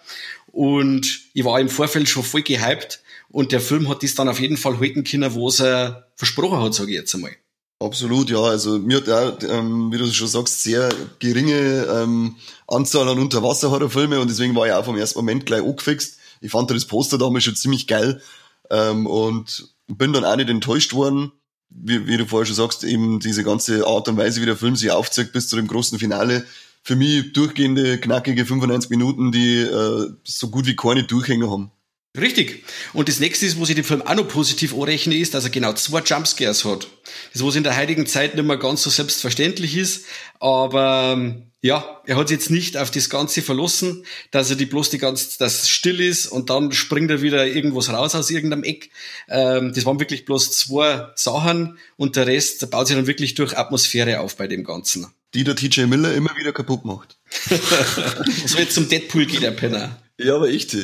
Und 0.52 1.20
ich 1.34 1.44
war 1.44 1.60
im 1.60 1.68
Vorfeld 1.68 2.08
schon 2.08 2.22
voll 2.22 2.42
gehypt 2.42 3.00
und 3.30 3.52
der 3.52 3.60
Film 3.60 3.88
hat 3.88 4.02
das 4.02 4.14
dann 4.14 4.28
auf 4.28 4.40
jeden 4.40 4.56
Fall 4.56 4.78
halten 4.78 5.04
können, 5.04 5.34
wo 5.34 5.48
er 5.48 6.08
versprochen 6.16 6.60
hat, 6.60 6.74
sage 6.74 6.90
ich 6.90 6.96
jetzt 6.96 7.14
einmal. 7.14 7.32
Absolut, 7.80 8.30
ja. 8.30 8.40
Also 8.40 8.78
mir 8.78 8.98
hat 8.98 9.08
auch, 9.08 9.38
ähm, 9.42 9.90
wie 9.92 9.98
du 9.98 10.06
schon 10.12 10.28
sagst, 10.28 10.62
sehr 10.62 10.88
geringe 11.18 11.86
ähm, 11.90 12.36
Anzahl 12.68 13.08
an 13.08 13.18
Unterwasser-Horrorfilme 13.18 14.20
und 14.20 14.30
deswegen 14.30 14.54
war 14.54 14.66
ich 14.66 14.72
auch 14.72 14.84
vom 14.84 14.96
ersten 14.96 15.18
Moment 15.18 15.46
gleich 15.46 15.62
angefixt. 15.62 16.18
Ich 16.40 16.50
fand 16.50 16.70
das 16.70 16.84
Poster 16.84 17.18
damals 17.18 17.44
schon 17.44 17.56
ziemlich 17.56 17.86
geil 17.86 18.22
ähm, 18.70 19.06
und 19.06 19.71
bin 19.96 20.12
dann 20.12 20.24
auch 20.24 20.36
nicht 20.36 20.50
enttäuscht 20.50 20.94
worden, 20.94 21.32
wie, 21.70 22.06
wie 22.06 22.16
du 22.16 22.26
vorher 22.26 22.46
schon 22.46 22.56
sagst, 22.56 22.84
eben 22.84 23.20
diese 23.20 23.44
ganze 23.44 23.86
Art 23.86 24.08
und 24.08 24.16
Weise, 24.16 24.40
wie 24.40 24.46
der 24.46 24.56
Film 24.56 24.76
sich 24.76 24.90
aufzeigt 24.90 25.32
bis 25.32 25.48
zu 25.48 25.56
dem 25.56 25.66
großen 25.66 25.98
Finale. 25.98 26.44
Für 26.82 26.96
mich 26.96 27.32
durchgehende, 27.32 27.98
knackige 27.98 28.44
95 28.44 28.90
Minuten, 28.90 29.32
die 29.32 29.60
äh, 29.60 30.10
so 30.24 30.48
gut 30.50 30.66
wie 30.66 30.76
keine 30.76 31.04
Durchhänger 31.04 31.50
haben. 31.50 31.70
Richtig. 32.18 32.64
Und 32.92 33.08
das 33.08 33.20
nächste 33.20 33.46
ist, 33.46 33.58
wo 33.58 33.64
sich 33.64 33.74
den 33.74 33.84
Film 33.84 34.02
auch 34.02 34.14
noch 34.14 34.28
positiv 34.28 34.74
anrechne, 34.74 35.16
ist, 35.16 35.32
dass 35.32 35.44
er 35.44 35.50
genau 35.50 35.72
zwei 35.72 36.00
Jumpscares 36.00 36.64
hat. 36.64 36.86
Das, 37.32 37.42
was 37.42 37.56
in 37.56 37.62
der 37.62 37.76
heutigen 37.76 38.06
Zeit 38.06 38.34
nicht 38.34 38.44
mehr 38.44 38.58
ganz 38.58 38.82
so 38.82 38.90
selbstverständlich 38.90 39.76
ist, 39.78 40.04
aber 40.38 41.14
ähm, 41.16 41.46
ja, 41.62 42.02
er 42.04 42.16
hat 42.16 42.30
jetzt 42.30 42.50
nicht 42.50 42.76
auf 42.76 42.90
das 42.90 43.08
Ganze 43.08 43.40
verlassen, 43.40 44.04
dass 44.30 44.50
er 44.50 44.56
die 44.56 44.66
bloß 44.66 44.90
die 44.90 44.98
ganze, 44.98 45.38
dass 45.38 45.62
es 45.62 45.68
still 45.70 46.00
ist 46.00 46.26
und 46.26 46.50
dann 46.50 46.72
springt 46.72 47.10
er 47.10 47.22
wieder 47.22 47.46
irgendwas 47.46 47.88
raus 47.88 48.14
aus 48.14 48.30
irgendeinem 48.30 48.64
Eck. 48.64 48.90
Ähm, 49.28 49.72
das 49.72 49.86
waren 49.86 49.98
wirklich 49.98 50.26
bloß 50.26 50.50
zwei 50.50 51.08
Sachen 51.14 51.78
und 51.96 52.16
der 52.16 52.26
Rest 52.26 52.68
baut 52.70 52.88
sich 52.88 52.96
dann 52.96 53.06
wirklich 53.06 53.34
durch 53.34 53.56
Atmosphäre 53.56 54.20
auf 54.20 54.36
bei 54.36 54.48
dem 54.48 54.64
Ganzen. 54.64 55.06
Die 55.32 55.44
der 55.44 55.56
TJ 55.56 55.82
Miller 55.82 56.12
immer 56.12 56.36
wieder 56.36 56.52
kaputt 56.52 56.84
macht. 56.84 57.16
so 58.46 58.58
jetzt 58.58 58.74
zum 58.74 58.88
Deadpool 58.88 59.24
geht 59.24 59.42
der 59.42 59.52
Penner. 59.52 60.02
Ja, 60.18 60.34
aber 60.34 60.50
echt. 60.50 60.76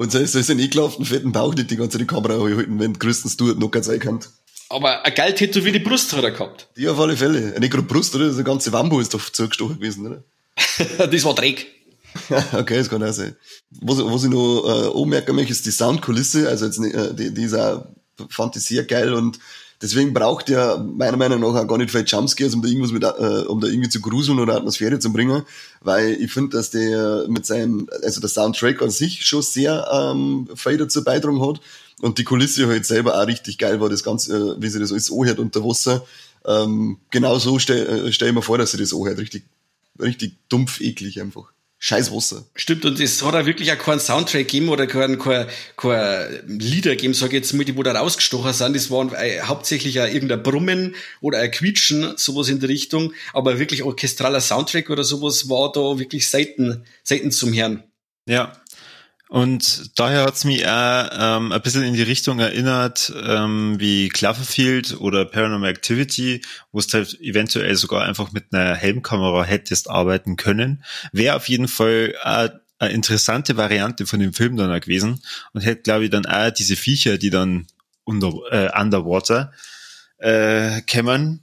Und 0.00 0.10
so 0.10 0.18
ist 0.18 0.34
es 0.34 0.48
ein 0.48 0.58
ekelhaften 0.58 1.04
fetten 1.04 1.30
Bauch 1.30 1.54
nicht 1.54 1.70
die 1.70 1.76
ganze 1.76 1.98
die 1.98 2.06
Kamera 2.06 2.40
halten, 2.40 2.80
wenn 2.80 2.94
größten 2.94 3.30
Stuart 3.30 3.58
noch 3.58 3.70
ganz 3.70 3.86
kann. 3.98 4.20
Aber 4.70 5.04
ein 5.04 5.14
geil 5.14 5.34
tätowierte 5.34 5.80
Brust 5.80 6.14
hat 6.14 6.24
er 6.24 6.30
gehabt. 6.30 6.68
Die 6.78 6.88
auf 6.88 6.98
alle 6.98 7.18
Fälle. 7.18 7.60
Nicht 7.60 7.70
gerade 7.70 7.82
Brust, 7.82 8.14
oder? 8.14 8.28
Das 8.28 8.36
eine 8.36 8.44
ganze 8.44 8.72
Wambo 8.72 8.98
ist 8.98 9.12
doch 9.12 9.28
zugestochen 9.28 9.76
gewesen, 9.76 10.06
oder? 10.06 10.24
das 11.06 11.24
war 11.24 11.34
Dreck. 11.34 11.66
okay, 12.54 12.78
das 12.78 12.88
kann 12.88 13.02
auch 13.02 13.12
sein. 13.12 13.36
Was, 13.82 13.98
was 13.98 14.24
ich 14.24 14.30
noch 14.30 14.64
äh, 14.64 15.02
anmerken 15.02 15.36
möchte, 15.36 15.52
ist 15.52 15.66
die 15.66 15.70
Soundkulisse. 15.70 16.48
Also 16.48 16.64
jetzt, 16.64 16.78
äh, 16.78 17.14
die, 17.14 17.34
die 17.34 17.42
ist 17.42 17.52
auch, 17.52 17.84
fand 18.30 18.56
ich 18.56 18.62
sehr 18.62 18.84
geil 18.84 19.12
und 19.12 19.38
deswegen 19.82 20.12
braucht 20.12 20.50
er 20.50 20.78
meiner 20.78 21.16
Meinung 21.16 21.40
nach 21.40 21.54
auch 21.54 21.66
gar 21.66 21.78
nicht 21.78 21.90
viel 21.90 22.04
Jumpscares, 22.06 22.54
um 22.54 22.62
da 22.62 22.68
irgendwas 22.68 22.92
mit, 22.92 23.02
äh, 23.02 23.46
um 23.46 23.60
da 23.60 23.68
irgendwie 23.68 23.88
zu 23.88 24.00
gruseln 24.00 24.38
oder 24.38 24.56
Atmosphäre 24.56 24.98
zu 24.98 25.12
bringen, 25.12 25.42
weil 25.80 26.12
ich 26.20 26.32
finde, 26.32 26.56
dass 26.56 26.70
der 26.70 27.26
mit 27.28 27.46
seinem, 27.46 27.88
also 28.02 28.20
der 28.20 28.28
Soundtrack 28.28 28.82
an 28.82 28.90
sich 28.90 29.24
schon 29.26 29.42
sehr 29.42 29.88
ähm, 29.92 30.48
viel 30.54 30.76
dazu 30.76 31.02
beitragen 31.04 31.40
hat 31.46 31.60
und 32.00 32.18
die 32.18 32.24
Kulisse 32.24 32.66
halt 32.68 32.86
selber 32.86 33.20
auch 33.20 33.26
richtig 33.26 33.58
geil 33.58 33.80
war, 33.80 33.88
das 33.88 34.02
Ganze, 34.02 34.36
äh, 34.36 34.62
wie 34.62 34.68
sie 34.68 34.80
das 34.80 34.92
alles 34.92 35.12
anhört 35.12 35.38
unter 35.38 35.64
Wasser. 35.64 36.04
Ähm, 36.44 36.98
genau 37.10 37.38
so 37.38 37.58
stell, 37.58 38.06
äh, 38.06 38.12
stell 38.12 38.28
ich 38.28 38.34
mir 38.34 38.42
vor, 38.42 38.58
dass 38.58 38.72
sie 38.72 38.78
das 38.78 38.94
anhört. 38.94 39.18
Richtig, 39.18 39.44
richtig 40.00 40.34
dumpf, 40.48 40.80
eklig 40.80 41.20
einfach. 41.20 41.52
Scheiß 41.82 42.12
Wasser. 42.12 42.44
Stimmt, 42.54 42.84
und 42.84 43.00
es 43.00 43.24
hat 43.24 43.34
auch 43.34 43.46
wirklich 43.46 43.72
auch 43.72 43.78
keinen 43.78 44.00
Soundtrack 44.00 44.46
gegeben 44.46 44.68
oder 44.68 44.86
kein, 44.86 45.18
kein, 45.18 45.46
kein 45.78 46.46
Lieder 46.46 46.90
gegeben, 46.90 47.14
sag 47.14 47.28
ich 47.28 47.32
jetzt 47.32 47.54
mal, 47.54 47.64
die 47.64 47.74
wo 47.74 47.82
da 47.82 47.92
rausgestochen 47.92 48.52
sind. 48.52 48.76
Das 48.76 48.90
waren 48.90 49.14
äh, 49.14 49.40
hauptsächlich 49.40 49.98
auch 49.98 50.06
irgendein 50.06 50.42
Brummen 50.42 50.94
oder 51.22 51.38
ein 51.38 51.50
Quietschen, 51.50 52.18
sowas 52.18 52.50
in 52.50 52.60
der 52.60 52.68
Richtung. 52.68 53.14
Aber 53.32 53.58
wirklich 53.58 53.82
orchestraler 53.82 54.42
Soundtrack 54.42 54.90
oder 54.90 55.04
sowas 55.04 55.48
war 55.48 55.72
da 55.72 55.98
wirklich 55.98 56.28
selten, 56.28 56.84
selten 57.02 57.30
zum 57.30 57.54
Herrn. 57.54 57.82
Ja, 58.26 58.52
und 59.30 59.96
daher 59.96 60.24
hat's 60.24 60.44
mich 60.44 60.66
auch 60.66 61.08
ähm, 61.12 61.52
ein 61.52 61.62
bisschen 61.62 61.84
in 61.84 61.94
die 61.94 62.02
Richtung 62.02 62.40
erinnert, 62.40 63.12
ähm, 63.24 63.78
wie 63.78 64.08
Cloverfield 64.08 65.00
oder 65.00 65.24
Paranormal 65.24 65.70
Activity, 65.70 66.42
wo 66.72 66.80
es 66.80 66.92
halt 66.92 67.16
eventuell 67.20 67.76
sogar 67.76 68.02
einfach 68.02 68.32
mit 68.32 68.46
einer 68.50 68.74
Helmkamera 68.74 69.44
hättest 69.44 69.88
arbeiten 69.88 70.34
können. 70.34 70.82
Wäre 71.12 71.36
auf 71.36 71.48
jeden 71.48 71.68
Fall 71.68 72.12
auch 72.24 72.48
eine 72.80 72.92
interessante 72.92 73.56
Variante 73.56 74.04
von 74.04 74.18
dem 74.18 74.32
Film 74.32 74.56
dann 74.56 74.72
auch 74.72 74.80
gewesen 74.80 75.22
und 75.52 75.60
hätte, 75.60 75.82
glaube 75.82 76.06
ich, 76.06 76.10
dann 76.10 76.26
auch 76.26 76.50
diese 76.50 76.74
Viecher, 76.74 77.16
die 77.16 77.30
dann 77.30 77.68
unter, 78.02 78.32
äh, 78.50 78.80
underwater 78.80 79.52
äh, 80.18 80.80
kämen, 80.80 81.40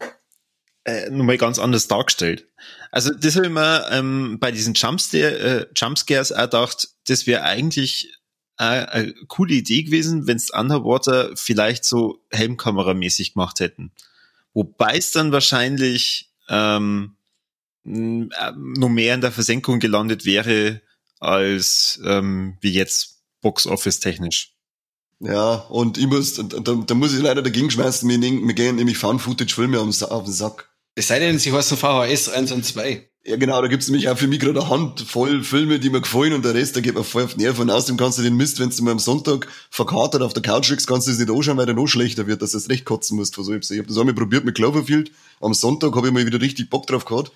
äh, 0.87 1.09
nochmal 1.09 1.37
ganz 1.37 1.59
anders 1.59 1.89
dargestellt. 1.89 2.47
Also 2.91 3.13
das 3.13 3.35
habe 3.35 3.47
ich 3.47 3.51
mir 3.51 3.87
ähm, 3.91 4.37
bei 4.39 4.51
diesen 4.51 4.73
Jumpscare, 4.73 5.37
äh, 5.37 5.67
Jumpscares 5.75 6.31
auch 6.31 6.43
gedacht, 6.43 6.87
das 7.07 7.27
wäre 7.27 7.43
eigentlich 7.43 8.13
eine, 8.55 8.89
eine 8.93 9.13
coole 9.27 9.53
Idee 9.53 9.83
gewesen, 9.83 10.27
wenn 10.27 10.37
es 10.37 10.49
Underwater 10.49 11.31
vielleicht 11.35 11.83
so 11.83 12.23
Helmkameramäßig 12.31 13.33
gemacht 13.33 13.59
hätten. 13.59 13.91
Wobei 14.53 14.95
es 14.97 15.11
dann 15.11 15.33
wahrscheinlich 15.33 16.31
ähm, 16.47 17.17
äh, 17.85 18.51
noch 18.55 18.89
mehr 18.89 19.13
in 19.13 19.21
der 19.21 19.33
Versenkung 19.33 19.79
gelandet 19.79 20.25
wäre 20.25 20.81
als 21.19 21.99
ähm, 22.05 22.57
wie 22.61 22.71
jetzt 22.71 23.23
Box 23.41 23.67
Office 23.67 23.99
technisch. 23.99 24.53
Ja, 25.19 25.55
und 25.55 25.97
ich 25.97 26.07
muss, 26.07 26.35
da, 26.35 26.43
da 26.43 26.93
muss 26.93 27.13
ich 27.13 27.21
leider 27.21 27.41
dagegen 27.41 27.71
schmeißen, 27.71 28.07
mir 28.07 28.53
gehen 28.53 28.75
nämlich 28.77 28.97
Found-Footage-Filme 28.99 29.79
auf 29.81 30.23
den 30.23 30.33
Sack. 30.33 30.69
Es 30.97 31.09
sei 31.09 31.19
denn, 31.19 31.37
sie 31.37 31.53
heißen 31.53 31.77
VHS 31.77 32.29
1 32.29 32.51
und 32.53 32.65
2. 32.65 33.07
Ja, 33.23 33.35
genau, 33.35 33.61
da 33.61 33.67
gibt's 33.67 33.87
nämlich 33.87 34.09
auch 34.09 34.17
für 34.17 34.25
mich 34.25 34.39
gerade 34.39 34.59
eine 34.59 34.67
Handvoll 34.67 35.43
Filme, 35.43 35.77
die 35.77 35.91
mir 35.91 36.01
gefallen 36.01 36.33
und 36.33 36.43
der 36.43 36.55
Rest, 36.55 36.75
da 36.75 36.81
geht 36.81 36.95
mir 36.95 37.03
voll 37.03 37.25
auf 37.25 37.35
die 37.35 37.43
Nerven. 37.43 37.69
Außerdem 37.69 37.97
kannst 37.97 38.17
du 38.17 38.23
den 38.23 38.35
Mist, 38.35 38.59
wenn 38.59 38.71
du 38.71 38.83
mal 38.83 38.93
am 38.93 38.97
Sonntag 38.97 39.47
verkatert 39.69 40.23
auf 40.23 40.33
der 40.33 40.41
Couch 40.41 40.71
liegst, 40.71 40.87
kannst 40.87 41.05
du 41.05 41.11
das 41.11 41.19
nicht 41.19 41.29
anschauen, 41.29 41.55
weil 41.57 41.67
der 41.67 41.75
noch 41.75 41.85
schlechter 41.85 42.25
wird, 42.25 42.41
dass 42.41 42.53
du 42.53 42.57
es 42.57 42.67
recht 42.67 42.83
kotzen 42.83 43.15
musst. 43.15 43.37
Was 43.37 43.47
ich 43.47 43.77
habe 43.77 43.87
das 43.87 43.95
einmal 43.99 44.15
probiert 44.15 44.43
mit 44.43 44.55
Cloverfield. 44.55 45.11
Am 45.39 45.53
Sonntag 45.53 45.95
habe 45.95 46.07
ich 46.07 46.13
mal 46.13 46.25
wieder 46.25 46.41
richtig 46.41 46.71
Bock 46.71 46.87
drauf 46.87 47.05
gehabt. 47.05 47.31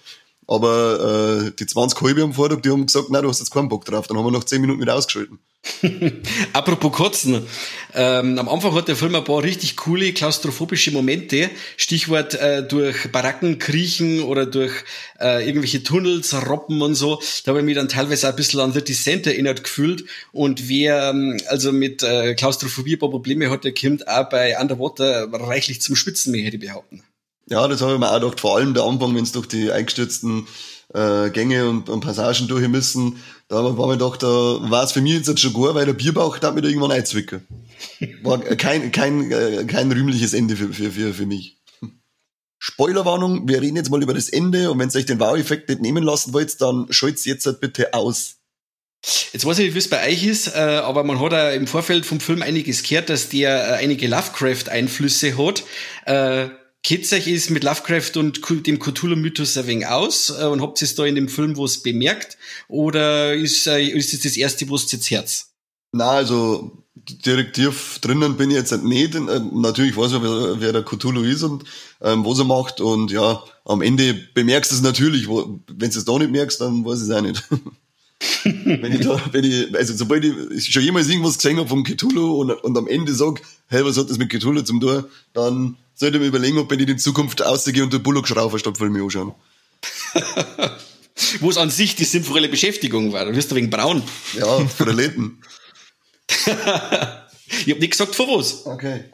Aber 0.47 1.43
äh, 1.45 1.51
die 1.51 1.67
20 1.67 2.01
halbe 2.01 2.23
am 2.23 2.33
Vortag, 2.33 2.61
die 2.63 2.71
haben 2.71 2.87
gesagt, 2.87 3.11
nein, 3.11 3.21
du 3.21 3.29
hast 3.29 3.41
jetzt 3.41 3.51
keinen 3.51 3.69
Bock 3.69 3.85
drauf. 3.85 4.07
Dann 4.07 4.17
haben 4.17 4.25
wir 4.25 4.31
nach 4.31 4.43
10 4.43 4.59
Minuten 4.59 4.81
wieder 4.81 4.95
ausgeschalten. 4.95 5.37
Apropos 6.53 6.91
Kotzen. 6.91 7.45
Ähm, 7.93 8.39
am 8.39 8.49
Anfang 8.49 8.73
hat 8.73 8.87
der 8.87 8.95
Film 8.95 9.13
ein 9.15 9.23
paar 9.23 9.43
richtig 9.43 9.77
coole 9.77 10.11
klaustrophobische 10.11 10.91
Momente. 10.91 11.49
Stichwort 11.77 12.33
äh, 12.35 12.67
durch 12.67 13.11
Baracken 13.11 13.59
kriechen 13.59 14.21
oder 14.21 14.45
durch 14.45 14.73
äh, 15.19 15.45
irgendwelche 15.45 15.83
Tunnels 15.83 16.33
robben 16.47 16.81
und 16.81 16.95
so. 16.95 17.21
Da 17.43 17.51
habe 17.51 17.59
ich 17.59 17.65
mich 17.65 17.75
dann 17.75 17.89
teilweise 17.89 18.27
auch 18.27 18.31
ein 18.31 18.37
bisschen 18.37 18.59
an 18.59 18.73
The 18.73 18.83
Descent 18.83 19.27
erinnert 19.27 19.63
gefühlt. 19.63 20.05
Und 20.31 20.67
wer 20.67 21.09
ähm, 21.09 21.37
also 21.47 21.71
mit 21.71 22.01
äh, 22.01 22.33
Klaustrophobie 22.33 22.95
ein 22.95 22.99
paar 22.99 23.11
Probleme 23.11 23.49
hat, 23.51 23.63
der 23.63 23.73
kommt 23.73 24.07
auch 24.07 24.29
bei 24.29 24.59
Underwater 24.59 25.27
reichlich 25.31 25.81
zum 25.81 25.95
Schwitzen, 25.95 26.31
mehr 26.31 26.43
hätte 26.43 26.57
ich 26.57 26.61
behaupten. 26.61 27.03
Ja, 27.47 27.67
das 27.67 27.81
habe 27.81 27.93
ich 27.93 27.99
mir 27.99 28.09
auch 28.09 28.19
gedacht. 28.19 28.39
Vor 28.39 28.57
allem 28.57 28.73
der 28.73 28.83
Anfang, 28.83 29.15
wenn 29.15 29.23
es 29.23 29.31
durch 29.33 29.47
die 29.47 29.71
eingestürzten 29.71 30.47
äh, 30.93 31.29
Gänge 31.29 31.69
und, 31.69 31.89
und 31.89 32.01
Passagen 32.01 32.47
durch 32.47 32.67
müssen, 32.67 33.17
da 33.47 33.77
war 33.77 33.87
mir 33.87 33.97
doch, 33.97 34.17
da 34.17 34.27
war 34.27 34.83
es 34.83 34.91
für 34.91 35.01
mich 35.01 35.13
jetzt 35.13 35.39
schon 35.39 35.53
gut, 35.53 35.73
weil 35.73 35.85
der 35.85 35.93
Bierbauch 35.93 36.37
da 36.39 36.51
mir 36.51 36.63
irgendwann 36.63 36.91
einzwicken. 36.91 37.45
War 38.23 38.39
kein, 38.39 38.91
kein, 38.91 39.31
äh, 39.31 39.65
kein 39.65 39.91
rühmliches 39.91 40.33
Ende 40.33 40.55
für, 40.55 40.73
für, 40.73 40.91
für, 40.91 41.13
für 41.13 41.25
mich. 41.25 41.57
Spoilerwarnung, 42.59 43.47
wir 43.47 43.61
reden 43.61 43.75
jetzt 43.75 43.89
mal 43.89 44.03
über 44.03 44.13
das 44.13 44.29
Ende 44.29 44.69
und 44.69 44.77
wenn 44.77 44.89
ihr 44.89 44.95
euch 44.95 45.07
den 45.07 45.19
Wow-Effekt 45.19 45.69
nicht 45.69 45.81
nehmen 45.81 46.03
lassen 46.03 46.31
wollt, 46.33 46.61
dann 46.61 46.85
schalt's 46.91 47.25
jetzt 47.25 47.45
halt 47.47 47.59
bitte 47.59 47.93
aus. 47.93 48.35
Jetzt 49.33 49.45
weiß 49.45 49.57
ich 49.57 49.65
nicht, 49.65 49.73
wie 49.73 49.79
es 49.79 49.89
bei 49.89 50.07
euch 50.07 50.23
ist, 50.23 50.55
äh, 50.55 50.59
aber 50.59 51.03
man 51.03 51.19
hat 51.19 51.31
ja 51.31 51.49
im 51.51 51.65
Vorfeld 51.65 52.05
vom 52.05 52.19
Film 52.19 52.43
einiges 52.43 52.83
gehört, 52.83 53.09
dass 53.09 53.29
der 53.29 53.69
äh, 53.69 53.83
einige 53.83 54.07
Lovecraft-Einflüsse 54.07 55.37
hat. 55.39 55.63
Äh, 56.05 56.49
Kennt 56.83 57.11
euch 57.13 57.27
ist 57.27 57.51
mit 57.51 57.63
Lovecraft 57.63 58.17
und 58.17 58.41
dem 58.65 58.79
Cthulhu-Mythos 58.79 59.55
ein 59.57 59.67
wenig 59.67 59.87
aus 59.87 60.31
äh, 60.31 60.45
und 60.45 60.61
habt 60.61 60.81
ihr 60.81 60.85
es 60.85 60.95
da 60.95 61.05
in 61.05 61.15
dem 61.15 61.29
Film 61.29 61.55
was 61.57 61.83
bemerkt? 61.83 62.37
Oder 62.67 63.35
ist, 63.35 63.67
äh, 63.67 63.83
ist 63.83 64.13
es 64.13 64.21
das 64.21 64.35
erste, 64.35 64.69
was 64.69 64.91
jetzt 64.91 65.11
Herz? 65.11 65.51
Na, 65.91 66.09
also 66.09 66.71
direkt 66.95 67.57
hier 67.57 67.73
drinnen 68.01 68.35
bin 68.35 68.49
ich 68.49 68.57
jetzt 68.57 68.71
nicht. 68.83 69.13
Äh, 69.13 69.19
natürlich 69.53 69.95
weiß 69.95 70.13
ich, 70.13 70.21
wer, 70.23 70.59
wer 70.59 70.73
der 70.73 70.83
Cthulhu 70.83 71.21
ist 71.21 71.43
und 71.43 71.65
ähm, 72.01 72.25
was 72.25 72.39
er 72.39 72.45
macht. 72.45 72.81
Und 72.81 73.11
ja, 73.11 73.43
am 73.63 73.83
Ende 73.83 74.15
bemerkst 74.33 74.71
du 74.71 74.75
es 74.75 74.81
natürlich. 74.81 75.27
Wenn 75.27 75.91
du 75.91 75.99
es 75.99 76.05
da 76.05 76.17
nicht 76.17 76.31
merkst, 76.31 76.61
dann 76.61 76.83
weiß 76.83 77.03
ich 77.03 77.09
es 77.09 77.15
auch 77.15 77.21
nicht. 77.21 77.43
wenn 78.43 78.93
ich 78.93 79.01
da, 79.01 79.21
wenn 79.31 79.43
ich, 79.43 79.75
also 79.75 79.93
sobald 79.95 80.25
ich 80.25 80.65
schon 80.71 80.83
jemals 80.83 81.09
irgendwas 81.09 81.37
gesehen 81.37 81.57
habe 81.57 81.69
vom 81.69 81.83
Cthulhu 81.83 82.41
und, 82.41 82.51
und 82.51 82.77
am 82.77 82.87
Ende 82.87 83.13
sag, 83.13 83.41
hey, 83.67 83.85
was 83.85 83.97
hat 83.97 84.09
das 84.09 84.17
mit 84.17 84.29
Cthulhu 84.29 84.61
zum 84.61 84.79
tun, 84.79 85.05
dann 85.33 85.77
sollte 86.01 86.19
mir 86.19 86.25
überlegen, 86.25 86.57
ob 86.57 86.71
ich 86.71 86.79
in 86.79 86.99
Zukunft 86.99 87.41
ausgehe 87.41 87.83
und 87.83 87.93
der 87.93 87.99
Bullock 87.99 88.27
schraufe, 88.27 88.59
statt 88.59 88.77
Filme 88.77 89.01
anschauen. 89.01 89.33
Wo 91.39 91.49
es 91.49 91.57
an 91.57 91.69
sich 91.69 91.95
die 91.95 92.03
sinnvolle 92.05 92.49
Beschäftigung 92.49 93.13
war. 93.13 93.25
Du 93.25 93.35
wirst 93.35 93.51
ein 93.51 93.55
wenig 93.55 93.69
braun. 93.69 94.03
Ja, 94.33 94.65
für 94.65 94.85
die 94.85 94.91
Läden. 94.91 95.41
ich 96.27 97.71
hab 97.71 97.79
nicht 97.79 97.91
gesagt, 97.91 98.15
von 98.15 98.27
was. 98.29 98.65
Okay. 98.65 99.05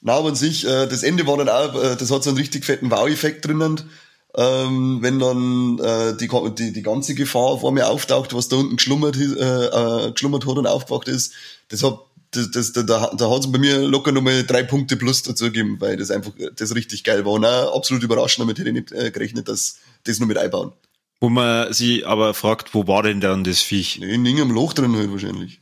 Na, 0.00 0.14
aber 0.14 0.30
an 0.30 0.34
sich, 0.34 0.64
äh, 0.64 0.86
das 0.86 1.02
Ende 1.02 1.26
war 1.26 1.36
dann 1.36 1.48
auch, 1.48 1.74
äh, 1.82 1.96
das 1.96 2.10
hat 2.10 2.24
so 2.24 2.30
einen 2.30 2.38
richtig 2.38 2.64
fetten 2.64 2.90
Wow-Effekt 2.90 3.44
drinnen 3.46 3.90
ähm, 4.36 4.98
wenn 5.00 5.18
dann 5.18 5.78
äh, 5.78 6.16
die, 6.16 6.28
die, 6.54 6.72
die 6.72 6.82
ganze 6.82 7.14
Gefahr 7.14 7.58
vor 7.58 7.72
mir 7.72 7.88
auftaucht, 7.88 8.34
was 8.34 8.48
da 8.48 8.56
unten 8.56 8.76
geschlummert, 8.76 9.16
äh, 9.16 10.12
geschlummert 10.12 10.46
hat 10.46 10.56
und 10.56 10.66
aufgewacht 10.66 11.08
ist, 11.08 11.32
das 11.70 11.82
hat 11.82 11.98
das, 12.30 12.50
das, 12.50 12.72
da, 12.72 12.82
da, 12.82 13.12
da 13.16 13.30
hat 13.30 13.40
es 13.40 13.52
bei 13.52 13.58
mir 13.58 13.78
locker 13.80 14.12
nochmal 14.12 14.44
drei 14.44 14.62
Punkte 14.62 14.96
plus 14.96 15.22
dazu 15.22 15.44
gegeben, 15.46 15.76
weil 15.80 15.96
das 15.96 16.10
einfach 16.10 16.32
das 16.56 16.74
richtig 16.74 17.04
geil 17.04 17.24
war. 17.24 17.32
Und 17.32 17.44
auch 17.44 17.76
absolut 17.76 18.02
überraschend, 18.02 18.42
damit 18.42 18.58
hätte 18.58 18.68
ich 18.68 18.74
nicht 18.74 18.92
äh, 18.92 19.10
gerechnet, 19.10 19.48
dass 19.48 19.78
das 20.04 20.18
nur 20.18 20.28
mit 20.28 20.38
einbauen. 20.38 20.72
Wo 21.20 21.28
man 21.28 21.72
sie 21.72 22.04
aber 22.04 22.34
fragt, 22.34 22.74
wo 22.74 22.86
war 22.86 23.02
denn 23.02 23.20
dann 23.20 23.44
das 23.44 23.60
Viech? 23.60 24.00
In 24.00 24.24
irgendeinem 24.24 24.52
Loch 24.52 24.72
drin 24.72 24.94
halt 24.94 25.10
wahrscheinlich. 25.10 25.60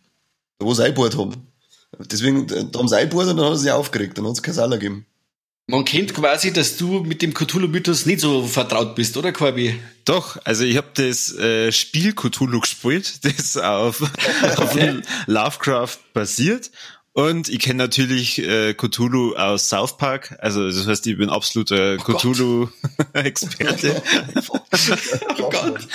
Da 0.58 0.66
wo 0.66 0.74
sie 0.74 0.84
einbohrt 0.84 1.16
haben. 1.16 1.34
Deswegen, 1.98 2.46
da 2.46 2.78
haben 2.78 2.88
sie 2.88 2.96
einbohrt 2.96 3.28
und 3.28 3.36
dann 3.38 3.50
hat 3.50 3.58
sie 3.58 3.70
aufgeregt, 3.70 4.18
dann 4.18 4.26
hat 4.26 4.32
es 4.32 4.42
kein 4.42 4.54
Saler 4.54 4.76
gegeben. 4.76 5.06
Man 5.68 5.84
kennt 5.84 6.14
quasi, 6.14 6.52
dass 6.52 6.76
du 6.76 7.00
mit 7.00 7.22
dem 7.22 7.34
Cthulhu-Mythos 7.34 8.06
nicht 8.06 8.20
so 8.20 8.46
vertraut 8.46 8.94
bist, 8.94 9.16
oder 9.16 9.32
Corby? 9.32 9.76
Doch, 10.04 10.38
also 10.44 10.62
ich 10.62 10.76
habe 10.76 10.90
das 10.94 11.34
äh, 11.34 11.72
Spiel 11.72 12.12
Cthulhu 12.12 12.60
gespielt, 12.60 13.24
das 13.24 13.56
auf, 13.56 14.00
auf 14.58 14.78
Lovecraft 15.26 15.98
basiert. 16.12 16.70
Und 17.14 17.48
ich 17.48 17.58
kenne 17.58 17.78
natürlich 17.78 18.38
äh, 18.38 18.74
Cthulhu 18.74 19.34
aus 19.34 19.68
South 19.68 19.96
Park. 19.96 20.36
Also 20.38 20.70
das 20.70 20.86
heißt, 20.86 21.04
ich 21.08 21.18
bin 21.18 21.30
absoluter 21.30 21.96
oh 21.98 22.02
Cthulhu-Experte. 22.12 24.02
oh 24.48 25.50
Gott. 25.50 25.88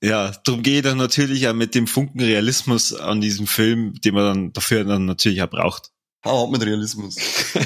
ja, 0.00 0.30
darum 0.44 0.62
gehe 0.62 0.76
ich 0.76 0.82
dann 0.84 0.98
natürlich 0.98 1.48
auch 1.48 1.54
mit 1.54 1.74
dem 1.74 1.88
Funken 1.88 2.20
Realismus 2.20 2.94
an 2.94 3.20
diesem 3.20 3.48
Film, 3.48 4.00
den 4.00 4.14
man 4.14 4.24
dann 4.24 4.52
dafür 4.52 4.84
dann 4.84 5.06
natürlich 5.06 5.42
auch 5.42 5.50
braucht. 5.50 5.90
Hau 6.26 6.44
ab 6.44 6.50
mit 6.50 6.62
Realismus. 6.62 7.16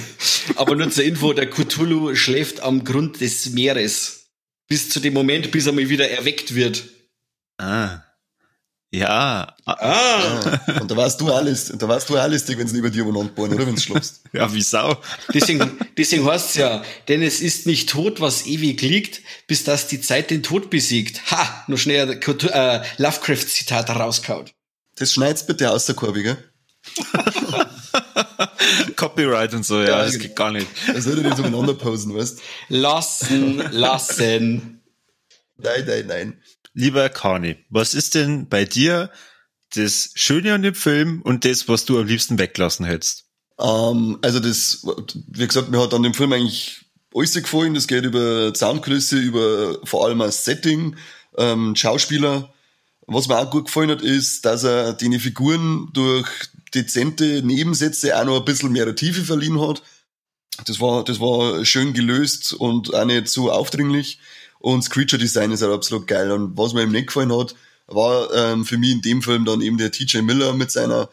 Aber 0.56 0.76
nur 0.76 0.90
zur 0.90 1.04
Info, 1.04 1.32
der 1.32 1.48
Cthulhu 1.48 2.14
schläft 2.14 2.60
am 2.60 2.84
Grund 2.84 3.20
des 3.20 3.50
Meeres. 3.50 4.26
Bis 4.68 4.90
zu 4.90 5.00
dem 5.00 5.14
Moment, 5.14 5.50
bis 5.50 5.66
er 5.66 5.72
mal 5.72 5.88
wieder 5.88 6.10
erweckt 6.10 6.54
wird. 6.54 6.84
Ah. 7.58 8.02
Ja. 8.92 9.54
Ah. 9.64 9.76
ah. 9.78 10.80
Und 10.80 10.90
da 10.90 10.96
warst 10.96 11.20
du 11.20 11.32
alles, 11.32 11.72
da 11.76 11.88
warst 11.88 12.10
du 12.10 12.16
alles, 12.16 12.46
wenn 12.48 12.66
sie 12.66 12.78
über 12.78 12.90
dir 12.90 13.06
umeinander 13.06 13.32
bohren, 13.32 13.54
oder 13.54 13.66
wenn 13.66 13.76
du 13.76 13.80
schläfst. 13.80 14.22
ja, 14.32 14.52
wie 14.52 14.62
Sau. 14.62 15.00
Deswegen, 15.32 15.78
deswegen 15.96 16.26
heißt's 16.26 16.56
ja, 16.56 16.82
denn 17.08 17.22
es 17.22 17.40
ist 17.40 17.66
nicht 17.66 17.88
tot, 17.88 18.20
was 18.20 18.46
ewig 18.46 18.82
liegt, 18.82 19.22
bis 19.46 19.64
dass 19.64 19.86
die 19.86 20.00
Zeit 20.00 20.30
den 20.30 20.42
Tod 20.42 20.70
besiegt. 20.70 21.30
Ha! 21.30 21.64
Nur 21.68 21.78
schnell 21.78 22.10
äh, 22.10 22.82
Lovecraft-Zitat 22.98 23.90
rauskaut. 23.90 24.52
Das 24.96 25.12
schneid's 25.12 25.46
bitte 25.46 25.70
aus 25.70 25.86
der 25.86 25.94
Korbi, 25.94 26.24
gell? 26.24 26.36
Copyright 29.00 29.54
und 29.54 29.64
so, 29.64 29.80
ja, 29.80 29.88
ja 29.88 30.04
das 30.04 30.18
geht 30.18 30.36
gar 30.36 30.52
nicht. 30.52 30.66
Das 30.86 31.06
würde 31.06 31.22
nicht 31.22 31.38
umeinander 31.38 31.72
posen, 31.72 32.14
weißt 32.14 32.42
Lassen, 32.68 33.56
lassen. 33.72 34.82
Nein, 35.56 35.84
nein, 35.86 36.06
nein. 36.06 36.42
Lieber 36.74 37.08
Kani, 37.08 37.56
was 37.70 37.94
ist 37.94 38.14
denn 38.14 38.48
bei 38.50 38.66
dir 38.66 39.10
das 39.74 40.10
Schöne 40.14 40.52
an 40.52 40.62
dem 40.62 40.74
Film 40.74 41.22
und 41.22 41.46
das, 41.46 41.66
was 41.66 41.86
du 41.86 41.98
am 41.98 42.06
liebsten 42.06 42.38
weglassen 42.38 42.84
hättest? 42.84 43.24
Um, 43.56 43.68
ähm, 44.12 44.18
also 44.20 44.38
das, 44.38 44.86
wie 45.28 45.46
gesagt, 45.46 45.70
mir 45.70 45.80
hat 45.80 45.94
an 45.94 46.02
dem 46.02 46.12
Film 46.12 46.34
eigentlich 46.34 46.84
alles 47.14 47.32
gefallen. 47.32 47.72
Das 47.72 47.88
geht 47.88 48.04
über 48.04 48.52
Soundkulisse, 48.54 49.16
über 49.16 49.78
vor 49.84 50.04
allem 50.04 50.18
das 50.18 50.44
Setting, 50.44 50.96
ähm, 51.38 51.74
Schauspieler. 51.74 52.52
Was 53.06 53.28
mir 53.28 53.38
auch 53.38 53.50
gut 53.50 53.64
gefallen 53.64 53.90
hat, 53.90 54.02
ist, 54.02 54.44
dass 54.44 54.62
er 54.62 54.92
die 54.92 55.18
Figuren 55.18 55.88
durch 55.94 56.28
dezente 56.74 57.42
Nebensätze 57.42 58.18
auch 58.18 58.24
noch 58.24 58.38
ein 58.38 58.44
bisschen 58.44 58.72
mehr 58.72 58.94
Tiefe 58.94 59.24
verliehen 59.24 59.60
hat. 59.60 59.82
Das 60.66 60.80
war, 60.80 61.04
das 61.04 61.20
war 61.20 61.64
schön 61.64 61.92
gelöst 61.92 62.52
und 62.52 62.94
auch 62.94 63.04
nicht 63.04 63.28
so 63.28 63.50
aufdringlich. 63.50 64.18
Und 64.58 64.84
das 64.84 64.90
Creature 64.90 65.20
Design 65.20 65.52
ist 65.52 65.62
auch 65.62 65.74
absolut 65.74 66.06
geil. 66.06 66.30
Und 66.30 66.56
was 66.56 66.74
mir 66.74 66.82
eben 66.82 66.92
nicht 66.92 67.08
gefallen 67.08 67.36
hat, 67.36 67.54
war 67.86 68.32
ähm, 68.34 68.64
für 68.64 68.78
mich 68.78 68.90
in 68.90 69.02
dem 69.02 69.22
Film 69.22 69.44
dann 69.44 69.62
eben 69.62 69.78
der 69.78 69.90
TJ 69.90 70.18
Miller 70.18 70.52
mit 70.52 70.70
seiner 70.70 71.08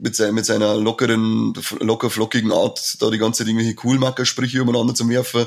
mit, 0.00 0.14
sein, 0.14 0.32
mit 0.32 0.46
seiner 0.46 0.76
lockeren, 0.76 1.54
locker 1.80 2.08
flockigen 2.08 2.52
Art, 2.52 3.02
da 3.02 3.10
die 3.10 3.18
ganze 3.18 3.38
Zeit 3.38 3.48
irgendwelche 3.48 3.74
Coolmacker-Sprüche 3.74 4.58
übereinander 4.58 4.94
zu 4.94 5.08
werfen. 5.08 5.46